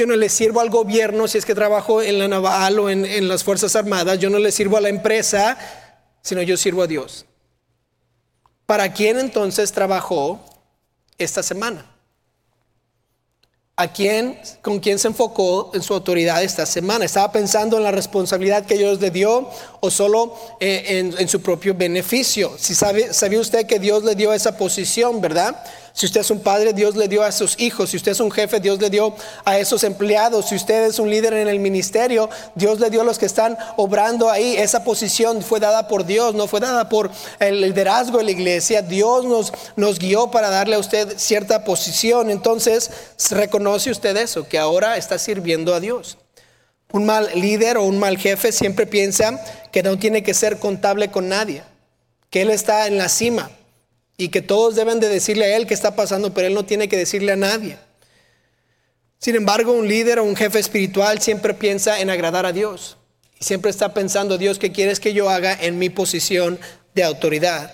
yo 0.00 0.06
no 0.06 0.16
le 0.16 0.28
sirvo 0.28 0.60
al 0.60 0.70
gobierno 0.70 1.28
si 1.28 1.38
es 1.38 1.44
que 1.44 1.54
trabajo 1.54 2.02
en 2.02 2.18
la 2.18 2.26
naval 2.26 2.78
o 2.78 2.90
en, 2.90 3.04
en 3.04 3.28
las 3.28 3.44
Fuerzas 3.44 3.76
Armadas, 3.76 4.18
yo 4.18 4.30
no 4.30 4.38
le 4.38 4.50
sirvo 4.50 4.76
a 4.76 4.80
la 4.80 4.88
empresa 4.88 5.56
sino 6.22 6.42
yo 6.42 6.56
sirvo 6.56 6.82
a 6.82 6.86
Dios. 6.86 7.24
¿Para 8.66 8.92
quién 8.92 9.18
entonces 9.18 9.72
trabajó 9.72 10.40
esta 11.18 11.42
semana? 11.42 11.86
¿A 13.76 13.90
quién, 13.90 14.38
con 14.60 14.78
quién 14.78 14.98
se 14.98 15.08
enfocó 15.08 15.70
en 15.72 15.82
su 15.82 15.94
autoridad 15.94 16.42
esta 16.42 16.66
semana? 16.66 17.06
¿Estaba 17.06 17.32
pensando 17.32 17.78
en 17.78 17.82
la 17.82 17.90
responsabilidad 17.90 18.66
que 18.66 18.76
Dios 18.76 19.00
le 19.00 19.10
dio 19.10 19.48
o 19.80 19.90
solo 19.90 20.36
eh, 20.60 21.14
en, 21.18 21.28
su 21.28 21.40
propio 21.40 21.74
beneficio? 21.74 22.52
Si 22.58 22.74
sabe, 22.74 23.14
sabía 23.14 23.40
usted 23.40 23.66
que 23.66 23.78
Dios 23.78 24.04
le 24.04 24.14
dio 24.14 24.34
esa 24.34 24.58
posición, 24.58 25.20
¿verdad? 25.22 25.64
Si 25.92 26.06
usted 26.06 26.20
es 26.20 26.30
un 26.30 26.40
padre, 26.40 26.72
Dios 26.72 26.96
le 26.96 27.08
dio 27.08 27.22
a 27.22 27.32
sus 27.32 27.58
hijos. 27.58 27.90
Si 27.90 27.96
usted 27.96 28.12
es 28.12 28.20
un 28.20 28.30
jefe, 28.30 28.60
Dios 28.60 28.80
le 28.80 28.90
dio 28.90 29.14
a 29.44 29.58
esos 29.58 29.82
empleados. 29.84 30.48
Si 30.48 30.54
usted 30.54 30.84
es 30.84 30.98
un 30.98 31.10
líder 31.10 31.34
en 31.34 31.48
el 31.48 31.58
ministerio, 31.58 32.30
Dios 32.54 32.78
le 32.80 32.90
dio 32.90 33.00
a 33.00 33.04
los 33.04 33.18
que 33.18 33.26
están 33.26 33.58
obrando 33.76 34.30
ahí. 34.30 34.56
Esa 34.56 34.84
posición 34.84 35.42
fue 35.42 35.60
dada 35.60 35.88
por 35.88 36.06
Dios, 36.06 36.34
no 36.34 36.46
fue 36.46 36.60
dada 36.60 36.88
por 36.88 37.10
el 37.38 37.60
liderazgo 37.60 38.18
de 38.18 38.24
la 38.24 38.30
iglesia. 38.30 38.82
Dios 38.82 39.24
nos, 39.24 39.52
nos 39.76 39.98
guió 39.98 40.30
para 40.30 40.48
darle 40.50 40.76
a 40.76 40.78
usted 40.78 41.18
cierta 41.18 41.64
posición. 41.64 42.30
Entonces, 42.30 42.90
reconoce 43.30 43.90
usted 43.90 44.16
eso, 44.16 44.46
que 44.46 44.58
ahora 44.58 44.96
está 44.96 45.18
sirviendo 45.18 45.74
a 45.74 45.80
Dios. 45.80 46.18
Un 46.92 47.06
mal 47.06 47.28
líder 47.34 47.76
o 47.76 47.84
un 47.84 47.98
mal 47.98 48.18
jefe 48.18 48.52
siempre 48.52 48.86
piensa 48.86 49.40
que 49.70 49.82
no 49.82 49.98
tiene 49.98 50.22
que 50.22 50.34
ser 50.34 50.58
contable 50.58 51.10
con 51.10 51.28
nadie, 51.28 51.62
que 52.30 52.42
él 52.42 52.50
está 52.50 52.86
en 52.86 52.98
la 52.98 53.08
cima 53.08 53.50
y 54.20 54.28
que 54.28 54.42
todos 54.42 54.74
deben 54.74 55.00
de 55.00 55.08
decirle 55.08 55.46
a 55.46 55.56
él 55.56 55.66
qué 55.66 55.72
está 55.72 55.96
pasando, 55.96 56.34
pero 56.34 56.46
él 56.46 56.52
no 56.52 56.66
tiene 56.66 56.88
que 56.88 56.98
decirle 56.98 57.32
a 57.32 57.36
nadie. 57.36 57.78
Sin 59.18 59.34
embargo, 59.34 59.72
un 59.72 59.88
líder 59.88 60.18
o 60.18 60.24
un 60.24 60.36
jefe 60.36 60.58
espiritual 60.58 61.22
siempre 61.22 61.54
piensa 61.54 62.00
en 62.00 62.10
agradar 62.10 62.44
a 62.44 62.52
Dios 62.52 62.98
y 63.38 63.44
siempre 63.44 63.70
está 63.70 63.94
pensando, 63.94 64.36
Dios, 64.36 64.58
¿qué 64.58 64.72
quieres 64.72 65.00
que 65.00 65.14
yo 65.14 65.30
haga 65.30 65.56
en 65.58 65.78
mi 65.78 65.88
posición 65.88 66.60
de 66.94 67.02
autoridad? 67.02 67.72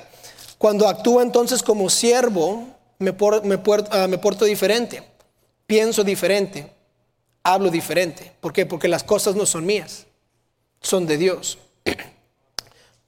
Cuando 0.57 0.87
actúo 0.87 1.21
entonces 1.21 1.65
como 1.65 1.91
siervo, 1.91 2.69
me, 3.01 3.11
me, 3.11 3.57
uh, 3.57 4.09
me 4.09 4.19
porto 4.19 4.45
diferente, 4.45 5.03
pienso 5.67 6.05
diferente, 6.05 6.73
hablo 7.43 7.71
diferente. 7.71 8.31
¿Por 8.41 8.53
qué? 8.53 8.67
Porque 8.67 8.87
las 8.87 9.03
cosas 9.03 9.35
no 9.35 9.47
son 9.47 9.67
mías, 9.67 10.07
son 10.81 11.09
de 11.09 11.17
Dios. 11.17 11.59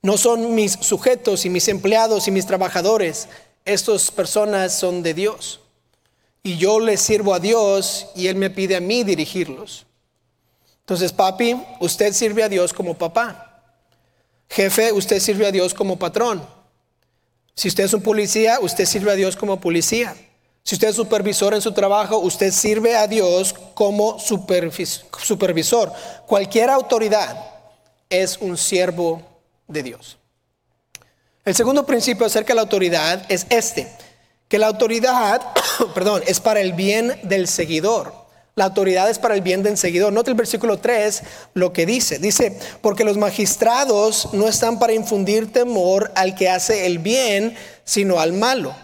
No 0.08 0.16
son 0.16 0.54
mis 0.54 0.72
sujetos 0.72 1.44
y 1.44 1.50
mis 1.50 1.68
empleados 1.68 2.26
y 2.26 2.30
mis 2.30 2.46
trabajadores. 2.46 3.28
Estas 3.66 4.10
personas 4.10 4.72
son 4.72 5.02
de 5.02 5.12
Dios. 5.12 5.60
Y 6.42 6.56
yo 6.56 6.80
les 6.80 7.02
sirvo 7.02 7.34
a 7.34 7.40
Dios 7.40 8.06
y 8.14 8.28
Él 8.28 8.36
me 8.36 8.48
pide 8.48 8.74
a 8.74 8.80
mí 8.80 9.04
dirigirlos. 9.04 9.84
Entonces, 10.80 11.12
papi, 11.12 11.62
usted 11.80 12.14
sirve 12.14 12.42
a 12.42 12.48
Dios 12.48 12.72
como 12.72 12.94
papá. 12.94 13.60
Jefe, 14.48 14.92
usted 14.92 15.20
sirve 15.20 15.46
a 15.46 15.52
Dios 15.52 15.74
como 15.74 15.98
patrón. 15.98 16.42
Si 17.54 17.68
usted 17.68 17.84
es 17.84 17.92
un 17.92 18.00
policía, 18.00 18.60
usted 18.62 18.86
sirve 18.86 19.12
a 19.12 19.14
Dios 19.14 19.36
como 19.36 19.60
policía. 19.60 20.16
Si 20.62 20.74
usted 20.74 20.88
es 20.88 20.96
supervisor 20.96 21.52
en 21.52 21.60
su 21.60 21.72
trabajo, 21.72 22.16
usted 22.16 22.50
sirve 22.50 22.96
a 22.96 23.06
Dios 23.06 23.54
como 23.74 24.18
supervisor. 24.18 25.92
Cualquier 26.26 26.70
autoridad 26.70 27.44
es 28.08 28.38
un 28.38 28.56
siervo 28.56 29.37
de 29.68 29.82
Dios. 29.82 30.18
El 31.44 31.54
segundo 31.54 31.86
principio 31.86 32.26
acerca 32.26 32.48
de 32.48 32.56
la 32.56 32.62
autoridad 32.62 33.24
es 33.28 33.46
este, 33.50 33.88
que 34.48 34.58
la 34.58 34.66
autoridad, 34.66 35.40
perdón, 35.94 36.22
es 36.26 36.40
para 36.40 36.60
el 36.60 36.72
bien 36.72 37.18
del 37.22 37.46
seguidor. 37.46 38.12
La 38.54 38.64
autoridad 38.64 39.08
es 39.08 39.20
para 39.20 39.34
el 39.34 39.40
bien 39.40 39.62
del 39.62 39.78
seguidor. 39.78 40.12
Note 40.12 40.30
el 40.30 40.36
versículo 40.36 40.78
3 40.78 41.22
lo 41.54 41.72
que 41.72 41.86
dice. 41.86 42.18
Dice, 42.18 42.58
porque 42.80 43.04
los 43.04 43.16
magistrados 43.16 44.30
no 44.32 44.48
están 44.48 44.80
para 44.80 44.94
infundir 44.94 45.52
temor 45.52 46.10
al 46.16 46.34
que 46.34 46.48
hace 46.48 46.86
el 46.86 46.98
bien, 46.98 47.56
sino 47.84 48.18
al 48.18 48.32
malo. 48.32 48.74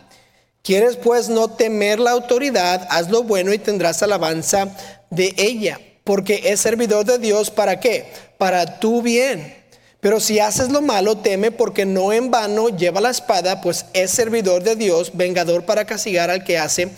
¿Quieres 0.62 0.96
pues 0.96 1.28
no 1.28 1.48
temer 1.48 1.98
la 1.98 2.12
autoridad? 2.12 2.86
Haz 2.88 3.10
lo 3.10 3.24
bueno 3.24 3.52
y 3.52 3.58
tendrás 3.58 4.02
alabanza 4.02 4.68
de 5.10 5.34
ella. 5.36 5.80
Porque 6.04 6.42
es 6.44 6.60
servidor 6.60 7.04
de 7.04 7.18
Dios 7.18 7.50
para 7.50 7.80
qué? 7.80 8.12
Para 8.38 8.78
tu 8.78 9.02
bien 9.02 9.63
pero 10.04 10.20
si 10.20 10.38
haces 10.38 10.68
lo 10.68 10.82
malo, 10.82 11.16
teme 11.16 11.50
porque 11.50 11.86
no 11.86 12.12
en 12.12 12.30
vano 12.30 12.68
lleva 12.68 13.00
la 13.00 13.08
espada, 13.08 13.62
pues 13.62 13.86
es 13.94 14.10
servidor 14.10 14.62
de 14.62 14.76
Dios, 14.76 15.12
vengador 15.14 15.64
para 15.64 15.86
castigar 15.86 16.28
al 16.28 16.44
que 16.44 16.58
hace 16.58 16.90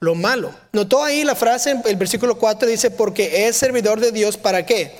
lo 0.00 0.14
malo. 0.14 0.50
Notó 0.72 1.04
ahí 1.04 1.24
la 1.24 1.34
frase, 1.34 1.78
el 1.84 1.96
versículo 1.96 2.38
4 2.38 2.66
dice, 2.66 2.90
porque 2.90 3.46
es 3.46 3.58
servidor 3.58 4.00
de 4.00 4.12
Dios 4.12 4.38
para 4.38 4.64
qué? 4.64 4.96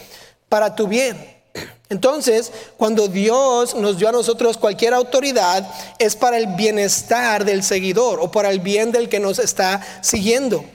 Para 0.50 0.74
tu 0.74 0.86
bien. 0.86 1.16
Entonces, 1.88 2.52
cuando 2.76 3.08
Dios 3.08 3.74
nos 3.74 3.96
dio 3.96 4.10
a 4.10 4.12
nosotros 4.12 4.58
cualquier 4.58 4.92
autoridad, 4.92 5.66
es 5.98 6.16
para 6.16 6.36
el 6.36 6.48
bienestar 6.48 7.46
del 7.46 7.62
seguidor 7.62 8.20
o 8.20 8.30
para 8.30 8.50
el 8.50 8.60
bien 8.60 8.92
del 8.92 9.08
que 9.08 9.20
nos 9.20 9.38
está 9.38 9.80
siguiendo. 10.02 10.66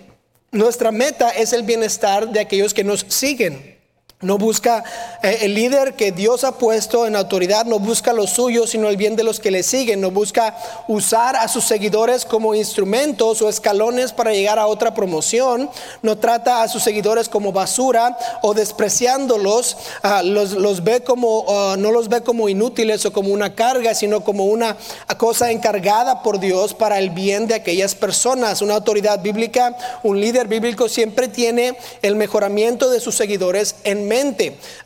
Nuestra 0.52 0.91
meta 0.91 1.30
es 1.30 1.54
el 1.54 1.62
bienestar 1.62 2.30
de 2.30 2.39
aquellos 2.39 2.73
que 2.73 2.84
nos 2.84 3.06
siguen. 3.10 3.79
No 4.21 4.38
busca 4.38 4.84
eh, 5.23 5.38
el 5.43 5.53
líder 5.53 5.93
que 5.93 6.12
Dios 6.12 6.43
ha 6.43 6.58
puesto 6.58 7.08
en 7.08 7.15
autoridad, 7.15 7.63
no 7.63 7.79
busca 7.79 8.12
lo 8.12 8.27
suyo, 8.27 8.67
sino 8.67 8.89
el 8.89 8.97
bien 8.97 9.15
de 9.15 9.23
los 9.23 9.39
que 9.39 9.49
le 9.49 9.63
siguen. 9.63 10.01
No 10.01 10.12
busca 10.12 10.58
usar 10.89 11.38
a 11.38 11.47
sus 11.47 11.63
seguidores 11.63 12.25
como 12.25 12.53
instrumentos 12.53 13.41
o 13.41 13.47
escalones 13.47 14.12
para 14.12 14.34
llegar 14.34 14.60
a 14.60 14.67
otra 14.67 14.93
promoción. 14.93 15.69
No 16.01 16.17
trata 16.17 16.63
a 16.63 16.67
sus 16.67 16.84
seguidores 16.84 17.29
como 17.29 17.53
basura 17.53 18.17
o 18.41 18.53
despreciándolos. 18.53 19.77
Ah, 20.03 20.21
los, 20.21 20.84
ve 20.84 21.01
como, 21.01 21.45
ah, 21.47 21.75
no 21.79 21.93
los 21.93 22.10
ve 22.10 22.19
como 22.19 22.49
inútiles 22.49 23.05
o 23.05 23.13
como 23.13 23.29
una 23.29 23.55
carga, 23.55 23.95
sino 23.95 24.25
como 24.25 24.47
una 24.47 24.75
cosa 25.17 25.49
encargada 25.49 26.23
por 26.23 26.41
Dios 26.41 26.73
para 26.73 26.99
el 26.99 27.12
bien 27.12 27.47
de 27.47 27.55
aquellas 27.55 27.95
personas. 27.95 28.62
Una 28.62 28.75
autoridad 28.75 29.21
bíblica, 29.21 29.77
un 30.03 30.19
líder 30.19 30.49
bíblico 30.49 30.89
siempre 30.89 31.29
tiene 31.29 31.77
el 32.01 32.17
mejoramiento 32.17 32.89
de 32.89 32.99
sus 32.99 33.15
seguidores 33.15 33.77
en 33.86 34.09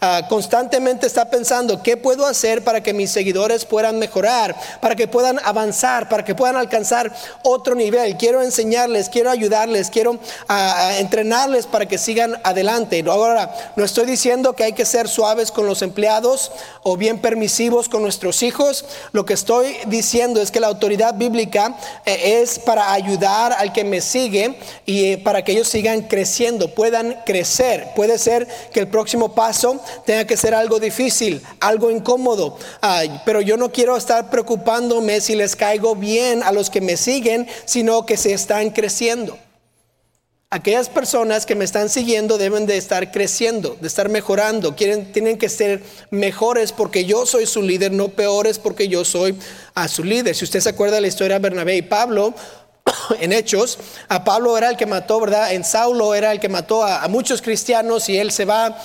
Ah, 0.02 0.26
constantemente 0.28 1.08
está 1.08 1.30
pensando, 1.30 1.82
¿qué 1.82 1.96
puedo 1.96 2.26
hacer 2.26 2.64
para 2.64 2.84
que 2.84 2.94
mis 2.94 3.10
seguidores 3.12 3.64
puedan 3.64 3.98
mejorar, 3.98 4.56
para 4.82 4.96
que 4.96 5.08
puedan 5.08 5.40
avanzar, 5.44 6.10
para 6.10 6.26
que 6.26 6.36
puedan 6.36 6.58
alcanzar 6.58 7.14
otro 7.44 7.74
nivel? 7.74 8.18
Quiero 8.18 8.42
enseñarles, 8.42 9.08
quiero 9.10 9.30
ayudarles, 9.30 9.90
quiero 9.90 10.20
ah, 10.50 10.94
entrenarles 10.98 11.68
para 11.68 11.86
que 11.86 11.98
sigan 11.98 12.40
adelante. 12.44 13.04
Ahora, 13.08 13.74
no 13.76 13.86
estoy 13.86 14.06
diciendo 14.06 14.54
que 14.54 14.66
hay 14.66 14.74
que 14.74 14.86
ser 14.86 15.08
suaves 15.08 15.52
con 15.52 15.68
los 15.68 15.82
empleados 15.82 16.52
o 16.84 16.98
bien 16.98 17.20
permisivos 17.20 17.88
con 17.88 18.02
nuestros 18.02 18.44
hijos. 18.44 18.86
Lo 19.14 19.26
que 19.26 19.34
estoy 19.34 19.78
diciendo 19.88 20.42
es 20.42 20.52
que 20.52 20.60
la 20.60 20.68
autoridad 20.68 21.16
bíblica 21.16 21.78
eh, 22.06 22.42
es 22.42 22.60
para 22.60 22.92
ayudar 22.92 23.54
al 23.54 23.72
que 23.72 23.84
me 23.84 24.02
sigue 24.02 24.58
y 24.86 25.06
eh, 25.06 25.18
para 25.18 25.44
que 25.44 25.54
ellos 25.54 25.70
sigan 25.70 26.02
creciendo, 26.02 26.74
puedan 26.74 27.22
crecer. 27.26 27.90
Puede 27.96 28.18
ser 28.18 28.48
que 28.74 28.80
el 28.80 28.88
próximo 28.88 29.13
paso 29.34 29.80
tenga 30.06 30.26
que 30.26 30.38
ser 30.38 30.54
algo 30.54 30.80
difícil, 30.80 31.42
algo 31.60 31.92
incómodo. 31.92 32.58
pero 33.26 33.42
yo 33.42 33.58
no 33.58 33.72
quiero 33.72 33.96
estar 33.98 34.30
preocupándome 34.30 35.22
si 35.22 35.36
les 35.36 35.56
caigo 35.56 35.96
bien 35.96 36.44
a 36.44 36.52
los 36.52 36.70
que 36.70 36.82
me 36.82 36.98
siguen, 36.98 37.48
sino 37.66 38.06
que 38.06 38.18
se 38.18 38.34
están 38.34 38.70
creciendo. 38.72 39.38
Aquellas 40.54 40.88
personas 40.88 41.48
que 41.48 41.56
me 41.56 41.66
están 41.66 41.90
siguiendo 41.90 42.38
deben 42.38 42.68
de 42.68 42.78
estar 42.78 43.12
creciendo, 43.12 43.76
de 43.82 43.88
estar 43.88 44.08
mejorando. 44.10 44.76
Quieren, 44.76 45.12
tienen 45.12 45.40
que 45.40 45.50
ser 45.50 45.82
mejores 46.12 46.72
porque 46.72 47.06
yo 47.06 47.26
soy 47.26 47.48
su 47.48 47.64
líder, 47.64 47.92
no 47.92 48.10
peores 48.10 48.60
porque 48.60 48.88
yo 48.88 49.04
soy 49.04 49.36
a 49.74 49.88
su 49.88 50.04
líder. 50.04 50.36
Si 50.36 50.44
usted 50.44 50.60
se 50.60 50.70
acuerda 50.70 50.98
de 50.98 51.02
la 51.02 51.08
historia 51.08 51.40
de 51.40 51.42
Bernabé 51.42 51.78
y 51.78 51.82
Pablo, 51.82 52.36
en 53.20 53.32
Hechos, 53.34 53.78
a 54.10 54.24
Pablo 54.24 54.58
era 54.58 54.70
el 54.70 54.78
que 54.78 54.86
mató, 54.86 55.20
¿verdad? 55.20 55.54
En 55.54 55.64
Saulo 55.64 56.14
era 56.14 56.32
el 56.32 56.40
que 56.40 56.50
mató 56.50 56.84
a, 56.84 57.08
muchos 57.08 57.42
cristianos 57.42 58.10
y 58.10 58.18
él 58.18 58.32
se 58.32 58.46
va. 58.46 58.78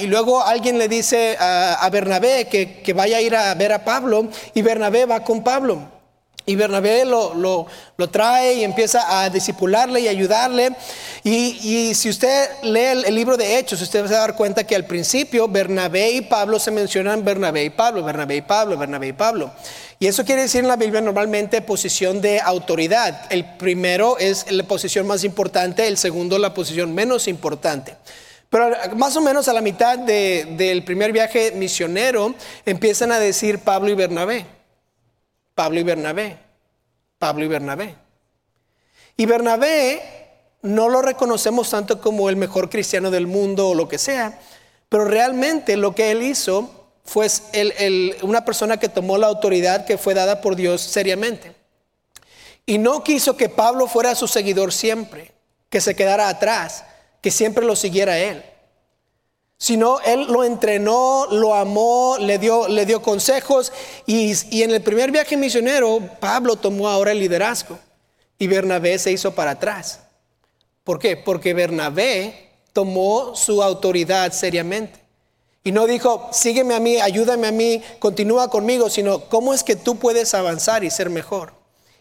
y 0.00 0.06
luego 0.06 0.44
alguien 0.44 0.78
le 0.78 0.88
dice 0.88 1.36
a, 1.38 1.88
Bernabé 1.90 2.48
que, 2.48 2.82
que, 2.82 2.92
vaya 2.92 3.18
a 3.18 3.20
ir 3.20 3.34
a 3.34 3.54
ver 3.54 3.72
a 3.72 3.84
Pablo 3.84 4.28
y 4.54 4.62
Bernabé 4.62 5.06
va 5.06 5.24
con 5.24 5.42
Pablo. 5.42 5.97
Y 6.48 6.56
Bernabé 6.56 7.04
lo, 7.04 7.34
lo, 7.34 8.08
trae 8.08 8.54
y 8.54 8.64
empieza 8.64 9.20
a 9.20 9.28
discipularle 9.28 10.00
y 10.00 10.08
ayudarle. 10.08 10.70
Y, 11.22 11.58
y 11.62 11.94
si 11.94 12.08
usted 12.08 12.48
lee 12.62 13.04
el, 13.06 13.14
libro 13.14 13.36
de 13.36 13.58
Hechos, 13.58 13.82
usted 13.82 14.02
va 14.02 14.08
a 14.08 14.20
dar 14.20 14.34
cuenta 14.34 14.64
que 14.64 14.74
al 14.74 14.86
principio 14.86 15.46
Bernabé 15.46 16.12
y 16.12 16.22
Pablo 16.22 16.58
se 16.58 16.70
mencionan 16.70 17.22
Bernabé 17.22 17.64
y 17.64 17.70
Pablo, 17.70 18.02
Bernabé 18.02 18.36
y 18.36 18.40
Pablo, 18.40 18.78
Bernabé 18.78 19.08
y 19.08 19.12
Pablo. 19.12 19.50
Y 20.00 20.06
eso 20.06 20.24
quiere 20.24 20.40
decir 20.40 20.62
en 20.62 20.68
la 20.68 20.76
Biblia 20.76 21.02
normalmente 21.02 21.60
posición 21.60 22.22
de 22.22 22.40
autoridad. 22.40 23.26
El 23.28 23.44
primero 23.44 24.16
es 24.16 24.50
la 24.50 24.64
posición 24.64 25.06
más 25.06 25.24
importante, 25.24 25.86
el 25.86 25.98
segundo 25.98 26.38
la 26.38 26.54
posición 26.54 26.94
menos 26.94 27.28
importante. 27.28 27.94
Pero 28.48 28.70
más 28.96 29.14
o 29.16 29.20
menos 29.20 29.48
a 29.48 29.52
la 29.52 29.60
mitad 29.60 29.98
del 29.98 30.82
primer 30.82 31.12
viaje 31.12 31.52
misionero 31.52 32.34
empiezan 32.64 33.12
a 33.12 33.18
decir 33.18 33.58
Pablo 33.58 33.90
y 33.90 33.94
Bernabé. 33.94 34.57
Pablo 35.58 35.80
y 35.80 35.82
Bernabé, 35.82 36.38
Pablo 37.18 37.44
y 37.44 37.48
Bernabé. 37.48 37.96
Y 39.16 39.26
Bernabé 39.26 40.00
no 40.62 40.88
lo 40.88 41.02
reconocemos 41.02 41.70
tanto 41.70 42.00
como 42.00 42.28
el 42.28 42.36
mejor 42.36 42.70
cristiano 42.70 43.10
del 43.10 43.26
mundo 43.26 43.70
o 43.70 43.74
lo 43.74 43.88
que 43.88 43.98
sea, 43.98 44.38
pero 44.88 45.04
realmente 45.04 45.76
lo 45.76 45.96
que 45.96 46.12
él 46.12 46.22
hizo 46.22 46.92
fue 47.04 47.26
una 48.22 48.44
persona 48.44 48.76
que 48.76 48.88
tomó 48.88 49.18
la 49.18 49.26
autoridad 49.26 49.84
que 49.84 49.98
fue 49.98 50.14
dada 50.14 50.40
por 50.40 50.54
Dios 50.54 50.80
seriamente. 50.80 51.52
Y 52.64 52.78
no 52.78 53.02
quiso 53.02 53.36
que 53.36 53.48
Pablo 53.48 53.88
fuera 53.88 54.14
su 54.14 54.28
seguidor 54.28 54.72
siempre, 54.72 55.32
que 55.70 55.80
se 55.80 55.96
quedara 55.96 56.28
atrás, 56.28 56.84
que 57.20 57.32
siempre 57.32 57.64
lo 57.64 57.74
siguiera 57.74 58.16
él 58.16 58.44
sino 59.58 59.98
él 60.00 60.26
lo 60.28 60.44
entrenó, 60.44 61.26
lo 61.30 61.54
amó, 61.54 62.16
le 62.18 62.38
dio, 62.38 62.68
le 62.68 62.86
dio 62.86 63.02
consejos 63.02 63.72
y, 64.06 64.32
y, 64.50 64.62
en 64.62 64.70
el 64.70 64.82
primer 64.82 65.10
viaje 65.10 65.36
misionero 65.36 65.98
Pablo 66.20 66.56
tomó 66.56 66.88
ahora 66.88 67.10
el 67.10 67.18
liderazgo 67.18 67.78
y 68.38 68.46
Bernabé 68.46 68.98
se 68.98 69.10
hizo 69.10 69.34
para 69.34 69.52
atrás. 69.52 70.00
¿Por 70.84 71.00
qué? 71.00 71.16
Porque 71.16 71.54
Bernabé 71.54 72.50
tomó 72.72 73.34
su 73.34 73.62
autoridad 73.62 74.32
seriamente. 74.32 75.00
Y 75.64 75.72
no 75.72 75.86
dijo, 75.86 76.30
sígueme 76.32 76.74
a 76.74 76.80
mí, 76.80 76.98
ayúdame 76.98 77.48
a 77.48 77.52
mí, 77.52 77.82
continúa 77.98 78.48
conmigo, 78.48 78.88
sino, 78.88 79.24
¿cómo 79.28 79.52
es 79.52 79.64
que 79.64 79.76
tú 79.76 79.96
puedes 79.96 80.32
avanzar 80.32 80.84
y 80.84 80.90
ser 80.90 81.10
mejor? 81.10 81.57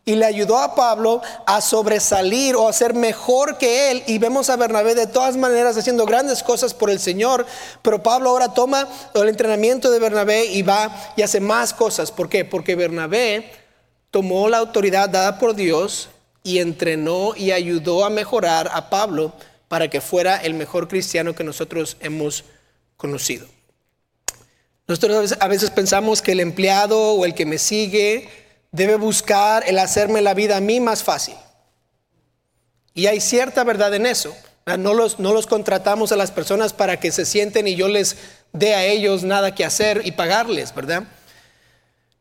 Y 0.07 0.15
le 0.15 0.25
ayudó 0.25 0.57
a 0.57 0.73
Pablo 0.73 1.21
a 1.45 1.59
sobresalir 1.59 2.55
o 2.55 2.69
a 2.69 2.71
ser 2.71 2.93
mejor 2.93 3.57
que 3.57 3.91
él. 3.91 4.03
Y 4.07 4.19
vemos 4.19 4.49
a 4.49 4.55
Bernabé 4.55 4.95
de 4.95 5.05
todas 5.05 5.35
maneras 5.35 5.75
haciendo 5.75 6.05
grandes 6.05 6.43
cosas 6.43 6.73
por 6.73 6.89
el 6.89 7.01
Señor, 7.01 7.45
pero 7.81 8.01
Pablo 8.01 8.29
ahora 8.29 8.53
toma 8.53 8.87
el 9.13 9.27
entrenamiento 9.27 9.91
de 9.91 9.99
Bernabé 9.99 10.45
y 10.45 10.61
va 10.61 11.13
y 11.17 11.23
hace 11.23 11.41
más 11.41 11.73
cosas. 11.73 12.13
¿Por 12.13 12.29
qué? 12.29 12.45
Porque 12.45 12.77
Bernabé 12.77 13.51
tomó 14.09 14.47
la 14.47 14.59
autoridad 14.59 15.09
dada 15.09 15.39
por 15.39 15.55
Dios 15.55 16.07
y 16.41 16.59
entrenó 16.59 17.33
y 17.35 17.51
ayudó 17.51 18.05
a 18.05 18.09
mejorar 18.09 18.69
a 18.71 18.89
Pablo 18.89 19.33
para 19.67 19.89
que 19.89 19.99
fuera 19.99 20.37
el 20.37 20.53
mejor 20.53 20.87
cristiano 20.87 21.35
que 21.35 21.43
nosotros 21.43 21.97
hemos 21.99 22.45
conocido. 22.95 23.45
Nosotros 24.87 25.35
a 25.37 25.47
veces 25.49 25.69
pensamos 25.69 26.21
que 26.21 26.31
el 26.31 26.39
empleado 26.39 27.11
o 27.11 27.25
el 27.25 27.33
que 27.33 27.45
me 27.45 27.57
sigue, 27.57 28.46
debe 28.71 28.95
buscar 28.95 29.63
el 29.67 29.79
hacerme 29.79 30.21
la 30.21 30.33
vida 30.33 30.57
a 30.57 30.61
mí 30.61 30.79
más 30.79 31.03
fácil. 31.03 31.35
Y 32.93 33.07
hay 33.07 33.21
cierta 33.21 33.63
verdad 33.63 33.93
en 33.93 34.05
eso. 34.05 34.35
No 34.77 34.93
los, 34.93 35.19
no 35.19 35.33
los 35.33 35.47
contratamos 35.47 36.11
a 36.11 36.17
las 36.17 36.31
personas 36.31 36.73
para 36.73 36.99
que 36.99 37.11
se 37.11 37.25
sienten 37.25 37.67
y 37.67 37.75
yo 37.75 37.87
les 37.87 38.17
dé 38.51 38.75
a 38.75 38.85
ellos 38.85 39.23
nada 39.23 39.55
que 39.55 39.63
hacer 39.63 40.01
y 40.03 40.11
pagarles, 40.11 40.75
¿verdad? 40.75 41.03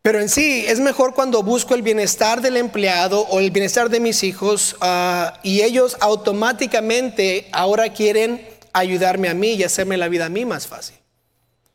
Pero 0.03 0.21
en 0.21 0.29
sí 0.29 0.65
es 0.69 0.79
mejor 0.79 1.15
cuando 1.15 1.43
busco 1.43 1.75
el 1.75 1.83
bienestar 1.83 2.41
del 2.41 2.57
empleado 2.57 3.23
o 3.23 3.41
el 3.41 3.51
bienestar 3.51 3.89
de 3.89 3.99
mis 3.99 4.23
hijos 4.23 4.77
ah, 4.81 5.41
y 5.43 5.63
ellos 5.63 5.97
automáticamente 5.99 7.49
ahora 7.51 7.93
quieren 7.93 8.47
ayudarme 8.73 9.29
a 9.29 9.35
mí 9.35 9.55
y 9.55 9.65
hacerme 9.65 9.97
la 9.97 10.07
vida 10.07 10.27
a 10.27 10.29
mí 10.29 10.45
más 10.45 10.69
fácil. 10.69 10.97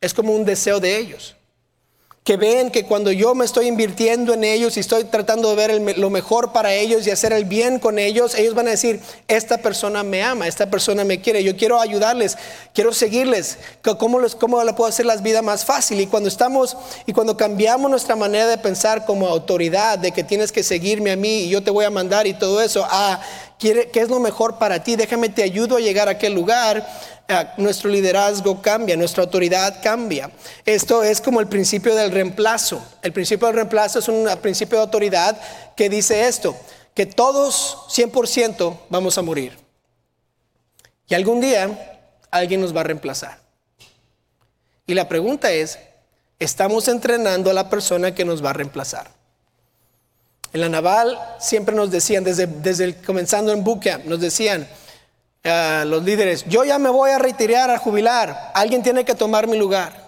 Es 0.00 0.14
como 0.14 0.32
un 0.32 0.46
deseo 0.46 0.80
de 0.80 0.96
ellos 0.96 1.36
que 2.24 2.36
ven 2.36 2.70
que 2.70 2.84
cuando 2.84 3.10
yo 3.10 3.34
me 3.34 3.44
estoy 3.44 3.66
invirtiendo 3.66 4.32
en 4.34 4.44
ellos 4.44 4.76
y 4.76 4.80
estoy 4.80 5.02
tratando 5.04 5.50
de 5.50 5.56
ver 5.56 5.98
lo 5.98 6.08
mejor 6.08 6.52
para 6.52 6.72
ellos 6.72 7.04
y 7.04 7.10
hacer 7.10 7.32
el 7.32 7.46
bien 7.46 7.80
con 7.80 7.98
ellos, 7.98 8.36
ellos 8.36 8.54
van 8.54 8.68
a 8.68 8.70
decir, 8.70 9.00
esta 9.26 9.58
persona 9.58 10.04
me 10.04 10.22
ama, 10.22 10.46
esta 10.46 10.70
persona 10.70 11.02
me 11.02 11.20
quiere, 11.20 11.42
yo 11.42 11.56
quiero 11.56 11.80
ayudarles, 11.80 12.38
quiero 12.74 12.92
seguirles, 12.92 13.58
¿cómo, 13.98 14.20
les, 14.20 14.36
cómo 14.36 14.62
le 14.62 14.72
puedo 14.72 14.88
hacer 14.88 15.04
las 15.04 15.24
vidas 15.24 15.42
más 15.42 15.64
fácil? 15.64 16.00
Y 16.00 16.06
cuando 16.06 16.28
estamos 16.28 16.76
y 17.06 17.12
cuando 17.12 17.36
cambiamos 17.36 17.90
nuestra 17.90 18.14
manera 18.14 18.46
de 18.46 18.58
pensar 18.58 19.04
como 19.04 19.26
autoridad, 19.26 19.98
de 19.98 20.12
que 20.12 20.22
tienes 20.22 20.52
que 20.52 20.62
seguirme 20.62 21.10
a 21.10 21.16
mí 21.16 21.40
y 21.40 21.48
yo 21.48 21.64
te 21.64 21.72
voy 21.72 21.84
a 21.84 21.90
mandar 21.90 22.28
y 22.28 22.34
todo 22.34 22.62
eso, 22.62 22.86
a 22.88 23.20
¿qué 23.58 23.90
es 23.92 24.08
lo 24.08 24.20
mejor 24.20 24.58
para 24.58 24.84
ti? 24.84 24.94
Déjame 24.94 25.28
te 25.28 25.42
ayudo 25.42 25.76
a 25.76 25.80
llegar 25.80 26.06
a 26.06 26.12
aquel 26.12 26.34
lugar 26.34 26.86
Ah, 26.86 27.11
nuestro 27.56 27.90
liderazgo 27.90 28.60
cambia, 28.60 28.96
nuestra 28.96 29.22
autoridad 29.22 29.82
cambia. 29.82 30.30
Esto 30.64 31.02
es 31.02 31.20
como 31.20 31.40
el 31.40 31.46
principio 31.46 31.94
del 31.94 32.10
reemplazo. 32.10 32.84
El 33.02 33.12
principio 33.12 33.46
del 33.46 33.56
reemplazo 33.56 33.98
es 33.98 34.08
un 34.08 34.28
principio 34.40 34.78
de 34.78 34.84
autoridad 34.84 35.40
que 35.76 35.88
dice 35.88 36.26
esto, 36.26 36.56
que 36.94 37.06
todos 37.06 37.86
100% 37.88 38.78
vamos 38.90 39.18
a 39.18 39.22
morir. 39.22 39.58
Y 41.08 41.14
algún 41.14 41.40
día 41.40 42.08
alguien 42.30 42.60
nos 42.60 42.74
va 42.74 42.80
a 42.80 42.84
reemplazar. 42.84 43.38
Y 44.86 44.94
la 44.94 45.08
pregunta 45.08 45.52
es, 45.52 45.78
¿estamos 46.38 46.88
entrenando 46.88 47.50
a 47.50 47.54
la 47.54 47.70
persona 47.70 48.14
que 48.14 48.24
nos 48.24 48.44
va 48.44 48.50
a 48.50 48.54
reemplazar? 48.54 49.10
En 50.52 50.60
la 50.60 50.68
naval 50.68 51.18
siempre 51.38 51.74
nos 51.74 51.90
decían, 51.90 52.24
desde, 52.24 52.46
desde 52.46 52.94
comenzando 52.96 53.52
en 53.52 53.64
Buquia, 53.64 54.02
nos 54.04 54.20
decían, 54.20 54.68
los 55.44 56.04
líderes, 56.04 56.44
yo 56.46 56.64
ya 56.64 56.78
me 56.78 56.88
voy 56.88 57.10
a 57.10 57.18
retirar, 57.18 57.70
a 57.70 57.78
jubilar, 57.78 58.52
alguien 58.54 58.82
tiene 58.82 59.04
que 59.04 59.14
tomar 59.14 59.46
mi 59.46 59.56
lugar. 59.56 60.02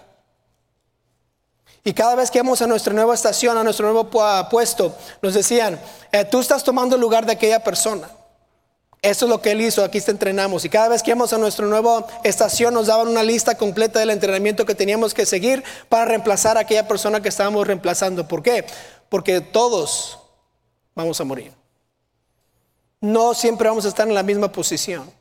Y 1.83 1.93
cada 1.93 2.15
vez 2.15 2.31
que 2.31 2.39
vamos 2.39 2.61
a 2.63 2.67
nuestra 2.67 2.93
nueva 2.93 3.13
estación, 3.13 3.57
a 3.57 3.63
nuestro 3.63 3.91
nuevo 3.91 4.09
puesto, 4.49 4.95
nos 5.21 5.35
decían, 5.35 5.79
eh, 6.11 6.25
tú 6.25 6.39
estás 6.39 6.63
tomando 6.63 6.95
el 6.95 7.01
lugar 7.01 7.27
de 7.27 7.33
aquella 7.33 7.63
persona. 7.63 8.09
Eso 9.03 9.25
es 9.25 9.29
lo 9.29 9.39
que 9.39 9.51
él 9.51 9.61
hizo, 9.61 9.83
aquí 9.83 10.01
te 10.01 10.09
entrenamos. 10.09 10.65
Y 10.65 10.69
cada 10.69 10.87
vez 10.87 11.03
que 11.03 11.11
íbamos 11.11 11.31
a 11.31 11.37
nuestra 11.37 11.67
nueva 11.67 12.07
estación 12.23 12.73
nos 12.73 12.87
daban 12.87 13.07
una 13.07 13.21
lista 13.21 13.55
completa 13.55 13.99
del 13.99 14.09
entrenamiento 14.09 14.65
que 14.65 14.73
teníamos 14.73 15.13
que 15.13 15.27
seguir 15.27 15.63
para 15.87 16.05
reemplazar 16.05 16.57
a 16.57 16.61
aquella 16.61 16.87
persona 16.87 17.21
que 17.21 17.29
estábamos 17.29 17.67
reemplazando. 17.67 18.27
¿Por 18.27 18.41
qué? 18.41 18.65
Porque 19.07 19.41
todos 19.41 20.17
vamos 20.95 21.21
a 21.21 21.23
morir. 21.23 21.53
No 22.99 23.35
siempre 23.35 23.69
vamos 23.69 23.85
a 23.85 23.89
estar 23.89 24.07
en 24.07 24.15
la 24.15 24.23
misma 24.23 24.51
posición. 24.51 25.11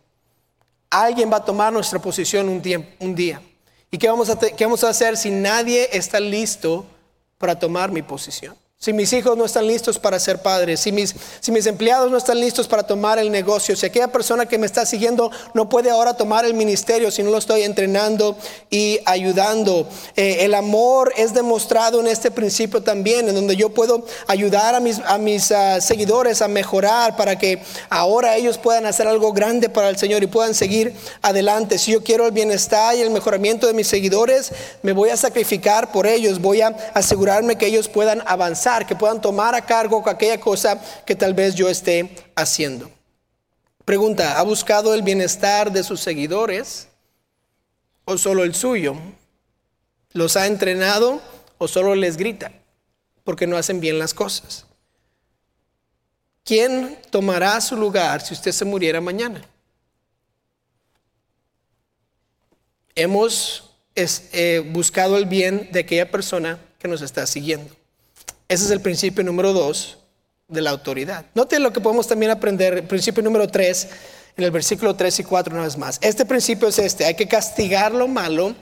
Alguien 0.94 1.28
va 1.28 1.38
a 1.38 1.44
tomar 1.44 1.72
nuestra 1.72 1.98
posición 1.98 2.48
un 2.48 3.14
día. 3.16 3.42
¿Y 3.90 3.98
qué 3.98 4.09
vamos, 4.09 4.30
a 4.30 4.38
qué 4.38 4.64
vamos 4.64 4.85
a 4.85 4.90
hacer 4.90 5.16
si 5.16 5.28
nadie 5.28 5.88
está 5.92 6.20
listo 6.20 6.87
para 7.37 7.59
tomar 7.59 7.90
mi 7.90 8.00
posición? 8.02 8.57
Si 8.85 8.92
mis 8.92 9.14
hijos 9.14 9.35
no 9.35 9.47
están 9.47 9.66
listos 9.66 9.99
para 9.99 10.18
ser 10.18 10.42
padres, 10.42 10.79
si 10.81 10.92
mis, 10.92 11.14
si 11.40 11.51
mis 11.51 11.64
empleados 11.64 12.11
no 12.11 12.18
están 12.18 12.38
listos 12.38 12.68
para 12.68 12.83
tomar 12.83 13.18
el 13.18 13.31
negocio, 13.31 13.75
si 13.75 13.87
aquella 13.87 14.09
persona 14.09 14.44
que 14.44 14.59
me 14.59 14.66
está 14.66 14.85
siguiendo 14.85 15.31
no 15.55 15.70
puede 15.70 15.88
ahora 15.88 16.18
tomar 16.18 16.44
el 16.44 16.53
ministerio, 16.53 17.11
si 17.11 17.23
no 17.23 17.31
lo 17.31 17.38
estoy 17.38 17.62
entrenando 17.62 18.37
y 18.68 19.01
ayudando. 19.07 19.88
Eh, 20.16 20.40
el 20.40 20.53
amor 20.53 21.14
es 21.16 21.33
demostrado 21.33 21.99
en 21.99 22.09
este 22.09 22.31
principio 22.31 22.83
también, 22.83 23.27
en 23.27 23.35
donde 23.35 23.57
yo 23.57 23.70
puedo 23.70 24.05
ayudar 24.27 24.75
a 24.75 24.81
mis, 24.81 24.99
a 24.99 25.16
mis 25.16 25.51
ah, 25.51 25.81
seguidores 25.81 26.42
a 26.42 26.49
mejorar 26.49 27.16
para 27.16 27.38
que 27.38 27.62
ahora 27.88 28.37
ellos 28.37 28.59
puedan 28.59 28.85
hacer 28.85 29.09
algo 29.09 29.33
grande 29.33 29.70
para 29.70 29.88
el 29.88 29.97
Señor 29.97 30.23
y 30.23 30.27
puedan 30.27 30.53
seguir 30.53 30.94
adelante. 31.23 31.79
Si 31.79 31.92
yo 31.92 32.05
quiero 32.05 32.27
el 32.27 32.33
bienestar 32.33 32.94
y 32.94 33.01
el 33.01 33.09
mejoramiento 33.09 33.66
de 33.66 33.73
mis 33.73 33.88
seguidores, 33.88 34.53
me 34.83 34.92
voy 34.92 35.09
a 35.09 35.16
sacrificar 35.16 35.90
por 35.90 36.07
ellos, 36.07 36.38
voy 36.38 36.61
a 36.61 36.77
asegurarme 36.92 37.57
que 37.57 37.64
ellos 37.64 37.88
puedan 37.88 38.23
avanzar 38.27 38.73
que 38.82 38.96
puedan 38.96 39.20
tomar 39.20 39.54
a 39.54 39.64
cargo 39.64 40.02
aquella 40.08 40.40
cosa 40.40 40.80
que 41.06 41.14
tal 41.14 41.34
vez 41.34 41.54
yo 41.54 41.68
esté 41.68 42.10
haciendo. 42.34 42.90
Pregunta, 43.84 44.38
¿ha 44.38 44.42
buscado 44.42 44.94
el 44.94 45.02
bienestar 45.02 45.70
de 45.70 45.84
sus 45.84 46.00
seguidores 46.00 46.88
o 48.04 48.18
solo 48.18 48.42
el 48.42 48.54
suyo? 48.54 48.96
¿Los 50.12 50.37
ha 50.37 50.46
entrenado 50.46 51.20
o 51.58 51.68
solo 51.68 51.94
les 51.94 52.16
grita 52.16 52.50
porque 53.22 53.46
no 53.46 53.56
hacen 53.56 53.80
bien 53.80 53.98
las 53.98 54.14
cosas? 54.14 54.66
¿Quién 56.44 56.98
tomará 57.10 57.60
su 57.60 57.76
lugar 57.76 58.20
si 58.20 58.34
usted 58.34 58.52
se 58.52 58.64
muriera 58.64 59.00
mañana? 59.00 59.42
Hemos 62.94 63.70
eh, 63.96 64.62
buscado 64.72 65.16
el 65.16 65.26
bien 65.26 65.68
de 65.72 65.80
aquella 65.80 66.10
persona 66.10 66.58
que 66.78 66.88
nos 66.88 67.00
está 67.02 67.26
siguiendo. 67.26 67.74
Ese 68.48 68.64
es 68.64 68.70
el 68.70 68.80
principio 68.80 69.24
número 69.24 69.52
dos 69.52 69.98
de 70.48 70.61
la 70.61 70.70
autoridad. 70.70 71.24
Note 71.35 71.59
lo 71.59 71.72
que 71.72 71.80
podemos 71.80 72.07
también 72.07 72.30
aprender, 72.30 72.87
principio 72.87 73.22
número 73.22 73.48
3, 73.48 73.88
en 74.37 74.44
el 74.44 74.50
versículo 74.50 74.94
3 74.94 75.20
y 75.20 75.24
4 75.24 75.54
una 75.54 75.64
vez 75.64 75.78
más. 75.78 75.98
Este 76.00 76.24
principio 76.24 76.68
es 76.68 76.78
este, 76.78 77.04
hay 77.04 77.14
que 77.14 77.28
castigar 77.28 77.92
lo 77.92 78.09
malo 78.09 78.54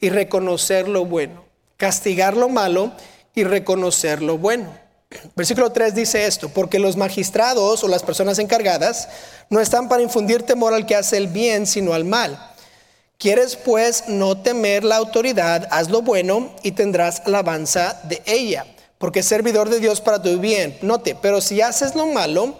y 0.00 0.10
reconocer 0.10 0.88
lo 0.88 1.04
bueno. 1.04 1.44
Castigar 1.76 2.36
lo 2.36 2.48
malo 2.48 2.92
y 3.34 3.44
reconocer 3.44 4.22
lo 4.22 4.38
bueno. 4.38 4.72
Versículo 5.36 5.70
3 5.70 5.94
dice 5.94 6.26
esto, 6.26 6.48
porque 6.48 6.78
los 6.78 6.96
magistrados 6.96 7.84
o 7.84 7.88
las 7.88 8.02
personas 8.02 8.38
encargadas 8.38 9.08
no 9.48 9.60
están 9.60 9.88
para 9.88 10.02
infundir 10.02 10.42
temor 10.42 10.74
al 10.74 10.86
que 10.86 10.96
hace 10.96 11.16
el 11.16 11.28
bien, 11.28 11.66
sino 11.66 11.94
al 11.94 12.04
mal. 12.04 12.52
Quieres 13.18 13.56
pues 13.56 14.08
no 14.08 14.38
temer 14.38 14.84
la 14.84 14.96
autoridad, 14.96 15.68
haz 15.70 15.88
lo 15.88 16.02
bueno 16.02 16.54
y 16.62 16.72
tendrás 16.72 17.22
alabanza 17.24 18.00
de 18.04 18.22
ella, 18.26 18.66
porque 18.98 19.20
es 19.20 19.26
servidor 19.26 19.68
de 19.68 19.80
Dios 19.80 20.00
para 20.00 20.22
tu 20.22 20.38
bien. 20.38 20.78
Note, 20.82 21.16
pero 21.20 21.40
si 21.40 21.60
haces 21.60 21.94
lo 21.94 22.06
malo, 22.06 22.56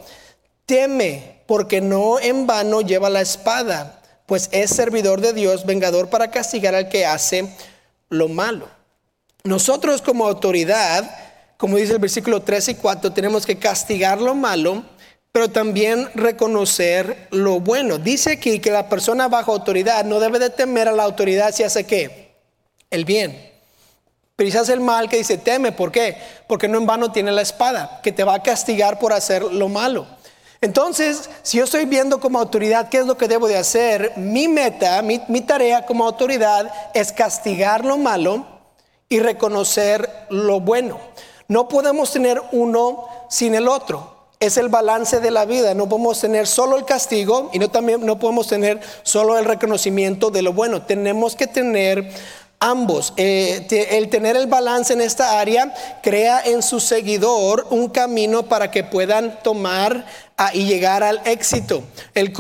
teme, 0.67 1.43
porque 1.47 1.81
no 1.81 2.21
en 2.21 2.47
vano 2.47 2.81
lleva 2.81 3.11
la 3.11 3.21
espada, 3.21 4.01
pues 4.27 4.49
es 4.53 4.71
servidor 4.71 5.21
de 5.21 5.33
Dios, 5.33 5.67
vengador 5.67 6.09
para 6.09 6.31
castigar 6.31 6.75
al 6.75 6.89
que 6.89 7.07
hace 7.07 7.49
lo 8.09 8.29
malo. 8.29 8.69
Nosotros 9.45 10.01
como 10.01 10.27
autoridad, 10.27 11.11
como 11.59 11.77
dice 11.77 11.93
el 11.93 11.99
versículo 11.99 12.43
3 12.43 12.71
y 12.71 12.75
4, 12.77 13.13
tenemos 13.13 13.45
que 13.45 13.59
castigar 13.59 14.21
lo 14.21 14.35
malo, 14.35 14.85
pero 15.33 15.51
también 15.51 16.09
reconocer 16.15 17.29
lo 17.31 17.61
bueno. 17.61 17.99
Dice 17.99 18.33
aquí 18.33 18.61
que 18.61 18.71
la 18.71 18.89
persona 18.89 19.29
bajo 19.29 19.53
autoridad 19.53 20.05
no 20.05 20.21
debe 20.21 20.39
de 20.39 20.49
temer 20.49 20.89
a 20.89 20.93
la 20.93 21.03
autoridad 21.03 21.53
si 21.53 21.63
hace 21.63 21.85
qué? 21.85 22.37
El 22.91 23.05
bien. 23.05 23.54
Pero 24.37 24.61
hace 24.61 24.73
el 24.73 24.81
mal, 24.81 25.09
que 25.09 25.19
dice 25.19 25.39
teme, 25.39 25.71
¿por 25.71 25.93
qué? 25.93 26.17
Porque 26.49 26.67
no 26.67 26.79
en 26.79 26.87
vano 26.87 27.13
tiene 27.13 27.31
la 27.31 27.43
espada, 27.43 28.01
que 28.03 28.11
te 28.11 28.25
va 28.25 28.35
a 28.35 28.43
castigar 28.43 28.99
por 28.99 29.13
hacer 29.13 29.45
lo 29.45 29.69
malo. 29.69 30.09
Entonces, 30.61 31.31
si 31.43 31.59
yo 31.59 31.65
estoy 31.65 31.85
viendo 31.85 32.19
como 32.19 32.41
autoridad 32.41 32.89
qué 32.89 32.99
es 32.99 33.07
lo 33.07 33.17
que 33.17 33.29
debo 33.29 33.47
de 33.47 33.57
hacer, 33.57 34.13
mi 34.17 34.49
meta, 34.49 35.01
mi, 35.03 35.21
mi 35.29 35.43
tarea 35.43 35.87
como 35.87 36.05
autoridad 36.05 36.69
es 36.95 37.13
castigar 37.13 37.85
lo 37.85 37.97
malo 37.97 38.45
y 39.09 39.21
reconocer 39.21 40.11
lo 40.31 40.59
bueno. 40.59 40.99
No 41.47 41.69
podemos 41.69 42.11
tener 42.11 42.43
uno 42.51 43.07
sin 43.29 43.55
el 43.55 43.69
otro 43.69 44.15
es 44.41 44.57
el 44.57 44.69
balance 44.69 45.21
de 45.21 45.31
la 45.31 45.45
vida. 45.45 45.75
No 45.75 45.89
podemos 45.89 46.21
tener 46.21 46.47
solo 46.47 46.77
el 46.77 46.85
castigo 46.85 47.51
y 47.53 47.59
no, 47.59 47.71
también, 47.71 48.05
no 48.05 48.19
podemos 48.19 48.47
tener 48.47 48.81
solo 49.03 49.39
el 49.39 49.45
reconocimiento 49.45 50.31
de 50.31 50.43
lo 50.43 50.53
bueno. 50.53 50.83
Tenemos 50.83 51.37
que 51.37 51.47
tener 51.47 52.11
ambos. 52.71 53.13
Eh, 53.17 53.67
el 53.91 54.09
tener 54.09 54.37
el 54.37 54.47
balance 54.47 54.93
en 54.93 55.01
esta 55.01 55.39
área 55.39 55.73
crea 56.03 56.41
en 56.45 56.63
su 56.63 56.81
seguidor 56.81 57.67
un 57.71 57.89
camino 57.89 58.45
para 58.45 58.71
que 58.71 58.85
puedan 58.85 59.39
tomar 59.43 60.07
y 60.53 60.67
llegar 60.67 61.03
al 61.03 61.21
éxito. 61.25 61.85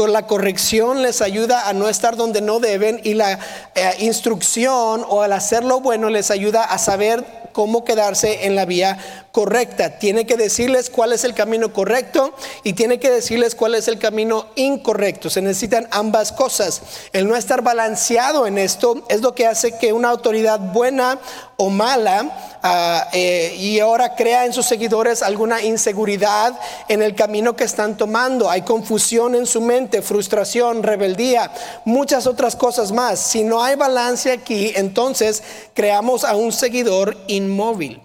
La 0.08 0.26
corrección 0.26 1.02
les 1.02 1.22
ayuda 1.22 1.68
a 1.68 1.72
no 1.72 1.88
estar 1.88 2.16
donde 2.16 2.40
no 2.40 2.58
deben 2.58 3.00
y 3.04 3.14
la 3.14 3.38
eh, 3.74 3.94
instrucción 4.00 5.04
o 5.08 5.22
al 5.22 5.32
hacer 5.32 5.64
lo 5.64 5.80
bueno 5.80 6.10
les 6.10 6.30
ayuda 6.30 6.64
a 6.64 6.78
saber 6.78 7.24
cómo 7.52 7.84
quedarse 7.84 8.46
en 8.46 8.56
la 8.56 8.66
vía 8.66 8.98
correcta. 9.32 9.98
Tiene 9.98 10.26
que 10.26 10.36
decirles 10.36 10.90
cuál 10.90 11.12
es 11.12 11.24
el 11.24 11.34
camino 11.34 11.72
correcto 11.72 12.34
y 12.64 12.74
tiene 12.74 12.98
que 12.98 13.10
decirles 13.10 13.54
cuál 13.54 13.74
es 13.74 13.88
el 13.88 13.98
camino 13.98 14.46
incorrecto. 14.56 15.30
Se 15.30 15.40
necesitan 15.40 15.88
ambas 15.90 16.32
cosas. 16.32 16.82
El 17.12 17.28
no 17.28 17.36
estar 17.36 17.62
balanceado 17.62 18.46
en 18.46 18.58
esto 18.58 19.04
es 19.08 19.22
lo 19.22 19.34
que 19.34 19.46
hace 19.46 19.78
que 19.78 19.92
una 19.92 20.10
autoridad 20.10 20.58
buena 20.60 21.18
o 21.56 21.70
mala 21.70 22.58
ah, 22.62 23.08
eh, 23.12 23.54
y 23.56 23.78
ahora 23.78 24.16
crea 24.16 24.44
en 24.44 24.52
sus 24.52 24.66
seguidores 24.66 25.22
alguna 25.22 25.62
inseguridad 25.62 26.58
en 26.88 27.02
el 27.02 27.14
camino 27.14 27.54
que 27.54 27.64
están 27.64 27.83
tomando. 27.96 28.50
Hay 28.50 28.62
confusión 28.62 29.34
en 29.34 29.46
su 29.46 29.60
mente, 29.60 30.02
frustración, 30.02 30.82
rebeldía, 30.82 31.52
muchas 31.84 32.26
otras 32.26 32.56
cosas 32.56 32.90
más. 32.90 33.20
Si 33.20 33.44
no 33.44 33.62
hay 33.62 33.76
balance 33.76 34.32
aquí, 34.32 34.72
entonces 34.74 35.42
creamos 35.74 36.24
a 36.24 36.34
un 36.34 36.52
seguidor 36.52 37.16
inmóvil. 37.26 38.00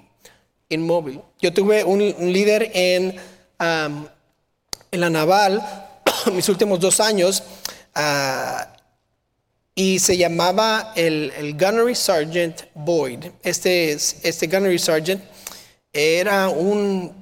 Inmóvil. 0.68 1.22
Yo 1.40 1.54
tuve 1.54 1.84
un, 1.84 2.00
líder 2.00 2.72
en, 2.74 3.16
en 3.60 5.00
la 5.00 5.10
naval 5.10 5.64
mis 6.34 6.50
últimos 6.50 6.80
dos 6.80 7.00
años. 7.00 7.44
Uh, 7.96 8.80
y 9.76 10.00
se 10.00 10.18
llamaba 10.18 10.92
el, 10.96 11.32
el, 11.38 11.54
Gunnery 11.54 11.96
Sergeant 11.96 12.64
Boyd. 12.74 13.26
Este, 13.42 13.94
este 13.94 14.48
Gunnery 14.48 14.78
Sergeant 14.78 15.24
era 15.94 16.50
un, 16.50 17.19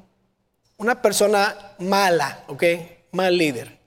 una 0.78 1.02
persona 1.02 1.56
mala, 1.80 2.44
¿ok? 2.48 2.64
Mal 3.12 3.38
líder. 3.38 3.78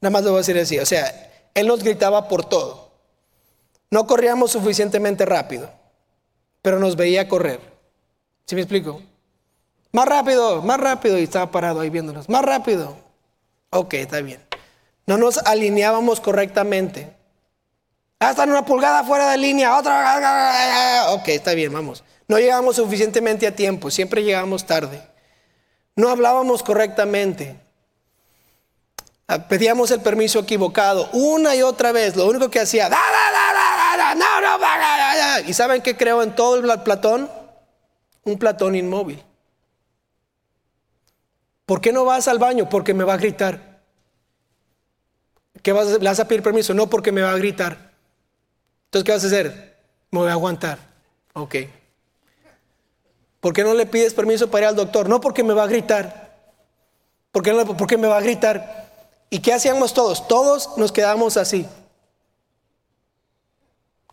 Nada 0.00 0.10
más 0.10 0.22
lo 0.22 0.30
voy 0.30 0.38
a 0.38 0.40
decir 0.40 0.58
así. 0.58 0.78
O 0.78 0.86
sea, 0.86 1.30
él 1.54 1.66
nos 1.66 1.82
gritaba 1.82 2.28
por 2.28 2.44
todo. 2.44 2.92
No 3.90 4.06
corríamos 4.06 4.52
suficientemente 4.52 5.24
rápido, 5.24 5.70
pero 6.62 6.78
nos 6.78 6.96
veía 6.96 7.28
correr. 7.28 7.60
¿Sí 8.46 8.54
me 8.54 8.60
explico? 8.60 9.02
Más 9.92 10.06
rápido, 10.06 10.62
más 10.62 10.78
rápido. 10.78 11.18
Y 11.18 11.24
estaba 11.24 11.50
parado 11.50 11.80
ahí 11.80 11.90
viéndonos. 11.90 12.28
Más 12.28 12.44
rápido. 12.44 12.96
Ok, 13.70 13.94
está 13.94 14.20
bien. 14.20 14.40
No 15.06 15.16
nos 15.16 15.38
alineábamos 15.38 16.20
correctamente. 16.20 17.14
Hasta 18.18 18.44
una 18.44 18.64
pulgada 18.64 19.04
fuera 19.04 19.30
de 19.30 19.38
línea, 19.38 19.76
otra. 19.76 21.12
Ok, 21.12 21.28
está 21.28 21.54
bien, 21.54 21.72
vamos. 21.72 22.02
No 22.28 22.38
llegamos 22.38 22.76
suficientemente 22.76 23.46
a 23.46 23.54
tiempo, 23.54 23.90
siempre 23.90 24.24
llegamos 24.24 24.66
tarde. 24.66 25.00
No 25.96 26.10
hablábamos 26.10 26.62
correctamente. 26.62 27.58
Ah, 29.26 29.48
pedíamos 29.48 29.90
el 29.90 30.00
permiso 30.00 30.38
equivocado 30.38 31.08
una 31.12 31.56
y 31.56 31.62
otra 31.62 31.90
vez. 31.90 32.14
Lo 32.14 32.26
único 32.26 32.50
que 32.50 32.60
hacía, 32.60 32.88
¿y 35.46 35.52
saben 35.52 35.82
qué 35.82 35.96
creo 35.96 36.22
en 36.22 36.34
todo 36.34 36.56
el 36.56 36.82
platón? 36.82 37.28
Un 38.24 38.38
platón 38.38 38.76
inmóvil. 38.76 39.22
¿Por 41.64 41.80
qué 41.80 41.92
no 41.92 42.04
vas 42.04 42.28
al 42.28 42.38
baño? 42.38 42.68
Porque 42.68 42.94
me 42.94 43.02
va 43.02 43.14
a 43.14 43.18
gritar. 43.18 43.80
¿Qué 45.62 45.72
vas, 45.72 45.88
¿Le 45.88 45.98
vas 45.98 46.20
a 46.20 46.28
pedir 46.28 46.42
permiso? 46.42 46.74
No, 46.74 46.88
porque 46.88 47.10
me 47.10 47.22
va 47.22 47.32
a 47.32 47.38
gritar. 47.38 47.90
Entonces, 48.84 49.04
¿qué 49.04 49.12
vas 49.12 49.24
a 49.24 49.26
hacer? 49.26 49.76
Me 50.12 50.20
voy 50.20 50.28
a 50.28 50.32
aguantar. 50.32 50.78
Ok. 51.32 51.56
¿Por 53.40 53.52
qué 53.52 53.62
no 53.62 53.74
le 53.74 53.86
pides 53.86 54.14
permiso 54.14 54.50
para 54.50 54.64
ir 54.64 54.68
al 54.68 54.76
doctor? 54.76 55.08
No, 55.08 55.20
porque 55.20 55.42
me 55.42 55.54
va 55.54 55.64
a 55.64 55.68
gritar. 55.68 56.34
¿Por 57.32 57.42
qué, 57.42 57.52
no, 57.52 57.76
porque 57.76 57.96
me 57.96 58.08
va 58.08 58.18
a 58.18 58.22
gritar? 58.22 58.90
¿Y 59.30 59.40
qué 59.40 59.52
hacíamos 59.52 59.92
todos? 59.92 60.26
Todos 60.26 60.76
nos 60.76 60.92
quedamos 60.92 61.36
así. 61.36 61.66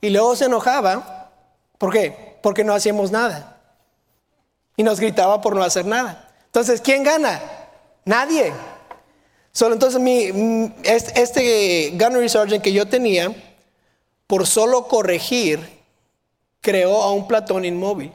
Y 0.02 0.10
luego 0.10 0.36
se 0.36 0.46
enojaba. 0.46 1.32
¿Por 1.78 1.94
qué? 1.94 2.38
Porque 2.42 2.64
no 2.64 2.74
hacíamos 2.74 3.12
nada. 3.12 3.62
Y 4.76 4.84
nos 4.84 5.00
gritaba 5.00 5.40
por 5.42 5.56
no 5.56 5.64
hacer 5.64 5.86
nada. 5.86 6.30
Entonces, 6.46 6.82
¿quién 6.82 7.04
gana? 7.04 7.42
Nadie. 8.06 8.54
Solo 9.54 9.76
entonces 9.76 10.02
mi, 10.02 10.74
este, 10.84 11.92
gunnery 11.92 12.28
sergeant 12.28 12.64
que 12.64 12.74
yo 12.74 12.88
tenía, 12.88 13.34
por 14.26 14.48
solo 14.48 14.88
corregir, 14.88 15.60
creó 16.60 17.04
a 17.04 17.14
un 17.14 17.28
Platón 17.28 17.64
inmóvil. 17.64 18.12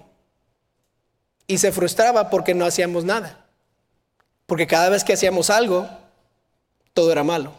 Y 1.49 1.59
se 1.59 1.73
frustraba 1.73 2.31
porque 2.31 2.55
no 2.55 2.65
hacíamos 2.65 3.05
nada. 3.05 3.45
Porque 4.47 4.69
cada 4.69 4.89
vez 4.89 5.03
que 5.03 5.15
hacíamos 5.15 5.51
algo, 5.51 5.89
todo 6.95 7.11
era 7.11 7.25
malo. 7.25 7.53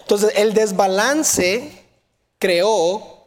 Entonces 0.00 0.32
el 0.36 0.54
desbalance 0.54 1.84
creó 2.38 3.26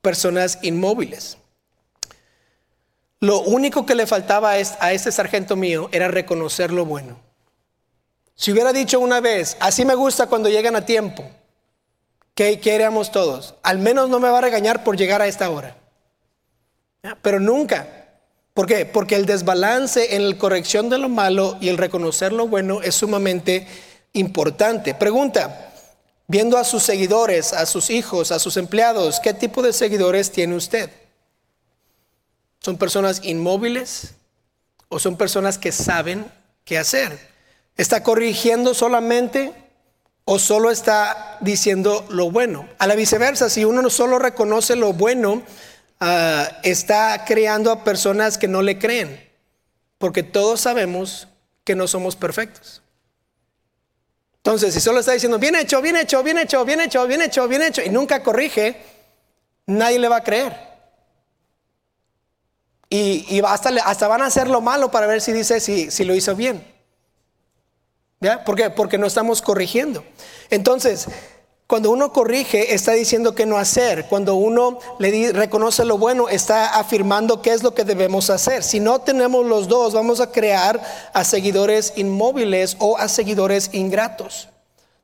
personas 0.00 0.60
inmóviles. 0.62 1.38
Lo 3.18 3.40
único 3.40 3.84
que 3.84 3.96
le 3.96 4.06
faltaba 4.06 4.50
a 4.50 4.92
este 4.92 5.10
sargento 5.10 5.56
mío 5.56 5.88
era 5.90 6.06
reconocer 6.06 6.70
lo 6.70 6.84
bueno. 6.84 7.18
Si 8.36 8.52
hubiera 8.52 8.72
dicho 8.72 9.00
una 9.00 9.20
vez, 9.20 9.56
así 9.58 9.84
me 9.84 9.96
gusta 9.96 10.28
cuando 10.28 10.48
llegan 10.48 10.76
a 10.76 10.86
tiempo, 10.86 11.24
¿Qué 12.34 12.58
queremos 12.58 13.12
todos? 13.12 13.54
Al 13.62 13.78
menos 13.78 14.08
no 14.08 14.18
me 14.18 14.28
va 14.28 14.38
a 14.38 14.40
regañar 14.40 14.82
por 14.82 14.96
llegar 14.96 15.22
a 15.22 15.28
esta 15.28 15.48
hora. 15.50 15.76
Pero 17.22 17.40
nunca. 17.40 17.86
¿Por 18.54 18.66
qué? 18.66 18.86
Porque 18.86 19.16
el 19.16 19.26
desbalance 19.26 20.14
en 20.16 20.30
la 20.30 20.38
corrección 20.38 20.88
de 20.88 20.98
lo 20.98 21.08
malo 21.08 21.56
y 21.60 21.68
el 21.68 21.78
reconocer 21.78 22.32
lo 22.32 22.46
bueno 22.46 22.82
es 22.82 22.94
sumamente 22.94 23.66
importante. 24.12 24.94
Pregunta, 24.94 25.72
viendo 26.28 26.56
a 26.56 26.64
sus 26.64 26.82
seguidores, 26.82 27.52
a 27.52 27.66
sus 27.66 27.90
hijos, 27.90 28.30
a 28.30 28.38
sus 28.38 28.56
empleados, 28.56 29.20
¿qué 29.20 29.34
tipo 29.34 29.60
de 29.62 29.72
seguidores 29.72 30.30
tiene 30.30 30.54
usted? 30.54 30.90
¿Son 32.60 32.78
personas 32.78 33.20
inmóviles 33.24 34.14
o 34.88 34.98
son 34.98 35.16
personas 35.16 35.58
que 35.58 35.72
saben 35.72 36.30
qué 36.64 36.78
hacer? 36.78 37.18
¿Está 37.76 38.02
corrigiendo 38.02 38.72
solamente 38.72 39.52
o 40.24 40.38
solo 40.38 40.70
está 40.70 41.38
diciendo 41.40 42.04
lo 42.08 42.30
bueno. 42.30 42.66
A 42.78 42.86
la 42.86 42.94
viceversa, 42.94 43.50
si 43.50 43.64
uno 43.64 43.88
solo 43.90 44.18
reconoce 44.18 44.74
lo 44.74 44.92
bueno, 44.92 45.42
ah, 46.04 46.60
está 46.62 47.24
creando 47.24 47.72
a 47.72 47.82
personas 47.82 48.36
que 48.36 48.48
no 48.48 48.62
le 48.62 48.78
creen. 48.78 49.30
Porque 49.98 50.22
todos 50.22 50.60
sabemos 50.60 51.28
que 51.64 51.74
no 51.74 51.86
somos 51.88 52.14
perfectos. 52.14 52.82
Entonces, 54.36 54.74
si 54.74 54.80
solo 54.80 55.00
está 55.00 55.12
diciendo, 55.12 55.38
bien 55.38 55.54
hecho, 55.54 55.80
bien 55.80 55.96
hecho, 55.96 56.22
bien 56.22 56.36
hecho, 56.36 56.64
bien 56.64 56.80
hecho, 56.80 57.06
bien 57.06 57.22
hecho, 57.22 57.48
bien 57.48 57.62
hecho, 57.62 57.82
y 57.82 57.88
nunca 57.88 58.22
corrige, 58.22 58.76
nadie 59.64 59.98
le 59.98 60.08
va 60.08 60.16
a 60.16 60.22
creer. 60.22 60.54
Y, 62.90 63.40
hasta, 63.42 64.06
van 64.06 64.20
a 64.20 64.26
hacer 64.26 64.48
lo 64.48 64.60
malo 64.60 64.90
para 64.90 65.06
ver 65.06 65.22
si 65.22 65.32
dice 65.32 65.58
si, 65.60 65.90
si 65.90 66.04
lo 66.04 66.14
hizo 66.14 66.36
bien. 66.36 66.62
¿Ya? 68.20 68.44
¿Por 68.44 68.54
qué? 68.56 68.68
Porque 68.68 68.98
no 68.98 69.06
estamos 69.06 69.40
corrigiendo. 69.40 70.04
Entonces, 70.50 71.08
cuando 71.66 71.90
uno 71.90 72.12
corrige, 72.12 72.74
está 72.74 72.92
diciendo 72.92 73.34
qué 73.34 73.46
no 73.46 73.56
hacer. 73.56 74.06
Cuando 74.06 74.34
uno 74.34 74.78
le 74.98 75.32
reconoce 75.32 75.84
lo 75.84 75.96
bueno, 75.96 76.28
está 76.28 76.78
afirmando 76.78 77.40
qué 77.40 77.52
es 77.52 77.62
lo 77.62 77.74
que 77.74 77.84
debemos 77.84 78.28
hacer. 78.28 78.62
Si 78.62 78.80
no 78.80 79.00
tenemos 79.00 79.46
los 79.46 79.66
dos, 79.66 79.94
vamos 79.94 80.20
a 80.20 80.30
crear 80.30 80.82
a 81.12 81.24
seguidores 81.24 81.94
inmóviles 81.96 82.76
o 82.80 82.98
a 82.98 83.08
seguidores 83.08 83.70
ingratos. 83.72 84.48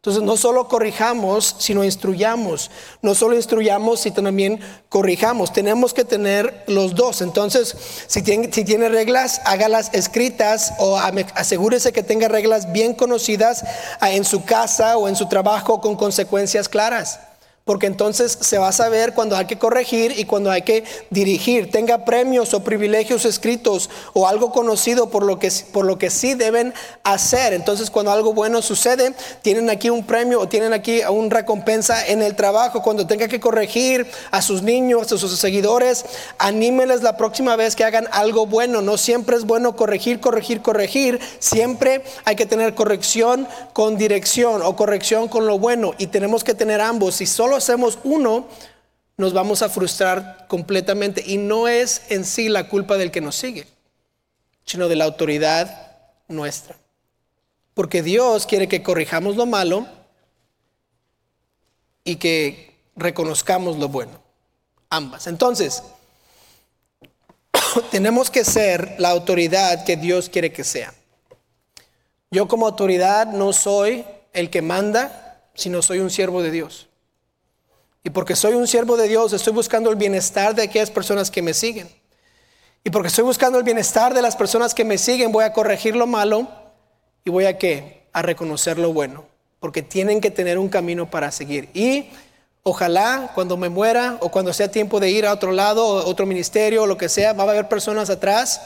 Entonces 0.03 0.23
no 0.23 0.39
solo 0.39 0.67
corrijamos, 0.67 1.57
sino 1.59 1.85
instruyamos. 1.85 2.71
No 3.03 3.15
solo 3.15 3.37
instruyamos, 3.37 4.01
sino 4.01 4.23
también 4.23 4.59
corrijamos. 4.89 5.53
Tenemos 5.53 5.93
que 5.93 6.07
tener 6.07 6.65
los 6.69 6.95
dos. 6.95 7.21
Entonces, 7.21 7.77
si 8.07 8.23
tiene, 8.23 8.51
si 8.51 8.65
tiene 8.65 8.89
reglas, 8.89 9.43
hágalas 9.45 9.91
escritas 9.93 10.73
o 10.79 10.97
asegúrese 10.97 11.93
que 11.93 12.03
tenga 12.03 12.29
reglas 12.29 12.73
bien 12.73 12.95
conocidas 12.95 13.63
ah, 14.01 14.11
en 14.11 14.25
su 14.25 14.43
casa 14.43 14.97
o 14.97 15.07
en 15.07 15.17
su 15.17 15.29
trabajo 15.29 15.83
con 15.83 15.97
consecuencias 15.97 16.71
claras 16.71 17.21
porque 17.65 17.87
entonces 17.87 18.37
se 18.41 18.59
va 18.59 18.69
a 18.69 18.73
saber 18.73 19.15
cuando 19.15 19.37
hay 19.37 19.45
que 19.45 19.59
corregir 19.59 20.19
y 20.19 20.25
cuando 20.25 20.51
hay 20.51 20.63
que 20.63 20.83
dirigir. 21.11 21.71
Tenga 21.71 22.05
premios 22.05 22.53
o 22.55 22.65
privilegios 22.65 23.25
escritos 23.25 23.91
o 24.13 24.27
algo 24.27 24.51
conocido 24.51 25.11
por 25.11 25.23
lo 25.23 25.39
que, 25.39 25.53
por 25.73 25.85
lo 25.85 25.99
que 25.99 26.11
sí 26.11 26.35
deben 26.35 26.75
hacer. 27.05 27.53
Entonces 27.53 27.91
cuando 27.91 28.13
algo 28.13 28.33
bueno 28.33 28.63
sucede, 28.63 29.15
tienen 29.43 29.71
aquí 29.71 29.91
un 29.91 30.05
premio 30.05 30.41
o 30.41 30.49
tienen 30.49 30.73
aquí 30.73 31.03
una 31.09 31.29
recompensa 31.29 32.07
en 32.07 32.23
el 32.23 32.35
trabajo. 32.35 32.83
Cuando 32.83 33.07
tenga 33.07 33.29
que 33.29 33.41
corregir 33.41 34.07
a 34.31 34.43
sus 34.43 34.63
niños, 34.63 35.13
a 35.13 35.19
sus 35.19 35.39
seguidores, 35.39 36.05
anímeles 36.39 37.03
la 37.03 37.17
próxima 37.17 37.57
vez 37.57 37.77
que 37.77 37.85
hagan 37.85 38.09
algo 38.11 38.47
bueno. 38.47 38.81
No 38.81 38.97
siempre 38.97 39.37
es 39.37 39.45
bueno 39.45 39.77
corregir, 39.77 40.19
corregir, 40.19 40.63
corregir. 40.63 41.21
Siempre 41.39 42.03
hay 42.25 42.37
que 42.37 42.47
tener 42.47 42.75
corrección 42.75 43.47
con 43.75 43.97
dirección 43.97 44.63
o 44.63 44.75
corrección 44.77 45.29
con 45.29 45.47
lo 45.47 45.59
bueno 45.59 45.95
y 45.99 46.09
tenemos 46.09 46.43
que 46.43 46.55
tener 46.55 46.81
ambos. 46.81 47.17
Si 47.17 47.27
solo 47.27 47.50
hacemos 47.57 47.99
uno, 48.05 48.49
nos 49.17 49.33
vamos 49.33 49.63
a 49.63 49.69
frustrar 49.69 50.47
completamente. 50.49 51.23
Y 51.27 51.37
no 51.37 51.69
es 51.69 52.03
en 52.09 52.25
sí 52.25 52.49
la 52.49 52.69
culpa 52.69 52.97
del 52.97 53.11
que 53.11 53.21
nos 53.21 53.37
sigue, 53.37 53.67
sino 54.65 54.89
de 54.89 54.97
la 54.97 55.05
autoridad 55.05 55.99
nuestra. 56.29 56.77
Porque 57.75 58.03
Dios 58.03 58.47
quiere 58.47 58.69
que 58.69 58.83
corrijamos 58.83 59.37
lo 59.37 59.47
malo 59.47 59.87
y 62.05 62.17
que 62.17 62.75
reconozcamos 62.97 63.77
lo 63.79 63.89
bueno. 63.89 64.21
Ambas. 64.89 65.27
Entonces, 65.27 65.83
tenemos 67.91 68.31
que 68.31 68.45
ser 68.45 68.97
la 68.99 69.11
autoridad 69.11 69.85
que 69.85 69.97
Dios 69.97 70.29
quiere 70.29 70.53
que 70.53 70.65
sea. 70.65 70.93
Yo 72.31 72.49
como 72.49 72.67
autoridad 72.67 73.27
no 73.27 73.53
soy 73.53 74.05
el 74.33 74.51
que 74.51 74.63
manda, 74.63 75.43
sino 75.55 75.83
soy 75.83 75.99
un 75.99 76.11
siervo 76.11 76.43
de 76.43 76.51
Dios. 76.51 76.90
Y 78.03 78.11
porque 78.11 78.35
soy 78.35 78.55
un 78.55 78.67
siervo 78.67 78.97
de 78.97 79.09
Dios, 79.09 79.33
estoy 79.33 79.53
buscando 79.53 79.91
el 79.91 79.97
bienestar 79.97 80.55
de 80.55 80.63
aquellas 80.63 80.91
personas 80.91 81.31
que 81.31 81.43
me 81.43 81.53
siguen. 81.53 81.89
Y 82.83 82.91
porque 82.91 83.09
estoy 83.09 83.25
buscando 83.25 83.59
el 83.59 83.65
bienestar 83.65 84.15
de 84.15 84.23
las 84.23 84.37
personas 84.37 84.75
que 84.75 84.85
me 84.85 84.97
siguen, 84.97 85.33
voy 85.33 85.45
a 85.45 85.53
corregir 85.53 85.95
lo 85.95 86.07
malo 86.07 86.49
y 87.25 87.31
voy 87.31 87.45
a 87.45 87.59
qué? 87.59 88.09
A 88.13 88.23
reconocer 88.23 88.79
lo 88.79 88.93
bueno. 88.95 89.27
Porque 89.59 89.83
tienen 89.83 90.23
que 90.23 90.31
tener 90.31 90.59
un 90.59 90.71
camino 90.71 91.11
para 91.11 91.31
seguir. 91.31 91.69
Y 91.75 92.09
ojalá 92.63 93.33
cuando 93.35 93.59
me 93.59 93.69
muera 93.69 94.17
o 94.21 94.31
cuando 94.31 94.55
sea 94.55 94.71
tiempo 94.71 94.99
de 94.99 95.11
ir 95.11 95.27
a 95.27 95.35
otro 95.35 95.53
lado, 95.53 95.87
o 95.87 96.09
otro 96.09 96.25
ministerio 96.25 96.85
o 96.85 96.87
lo 96.87 96.97
que 96.97 97.11
sea, 97.11 97.35
va 97.35 97.45
a 97.45 97.51
haber 97.51 97.69
personas 97.69 98.09
atrás 98.09 98.63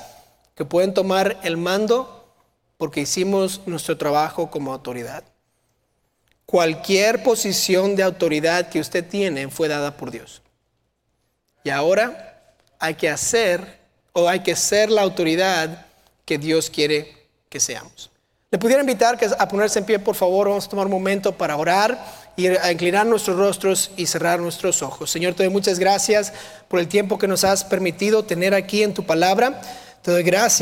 que 0.55 0.65
pueden 0.65 0.95
tomar 0.95 1.39
el 1.43 1.57
mando 1.57 2.33
porque 2.77 3.01
hicimos 3.01 3.63
nuestro 3.67 3.99
trabajo 3.99 4.49
como 4.49 4.73
autoridad. 4.73 5.25
Cualquier 6.47 7.23
posición 7.23 7.97
de 7.97 8.03
autoridad 8.03 8.69
que 8.69 8.81
usted 8.81 9.05
tiene 9.07 9.49
fue 9.49 9.69
dada 9.69 9.97
por 9.97 10.11
Dios. 10.11 10.43
Y 11.65 11.71
ahora 11.71 12.55
hay 12.79 12.95
que 12.95 13.09
hacer 13.09 13.79
o 14.13 14.29
hay 14.29 14.41
que 14.41 14.55
ser 14.55 14.91
la 14.91 15.03
autoridad 15.03 15.87
que 16.25 16.39
Dios 16.39 16.71
quiere 16.71 17.27
que 17.49 17.61
seamos. 17.61 18.11
Le 18.51 18.59
pudiera 18.59 18.83
invitar 18.83 19.19
a 19.39 19.49
ponerse 19.49 19.81
en 19.81 19.85
pie, 19.85 19.99
por 19.99 20.15
favor. 20.15 20.49
Vamos 20.49 20.67
a 20.67 20.69
tomar 20.69 20.87
un 20.87 20.93
momento 20.93 21.33
para 21.33 21.57
orar 21.57 21.99
y 22.37 22.47
a 22.47 22.71
inclinar 22.71 23.05
nuestros 23.05 23.37
rostros 23.37 23.91
y 23.97 24.07
cerrar 24.07 24.39
nuestros 24.39 24.81
ojos. 24.83 25.11
Señor, 25.11 25.35
te 25.35 25.43
doy 25.43 25.53
muchas 25.53 25.79
gracias 25.79 26.33
por 26.69 26.79
el 26.79 26.87
tiempo 26.87 27.19
que 27.19 27.27
nos 27.27 27.43
has 27.43 27.65
permitido 27.65 28.25
tener 28.25 28.55
aquí 28.55 28.85
en 28.85 28.95
tu 28.95 29.05
palabra. 29.05 29.61
Te 30.03 30.13
doy 30.13 30.23
gracias. 30.23 30.53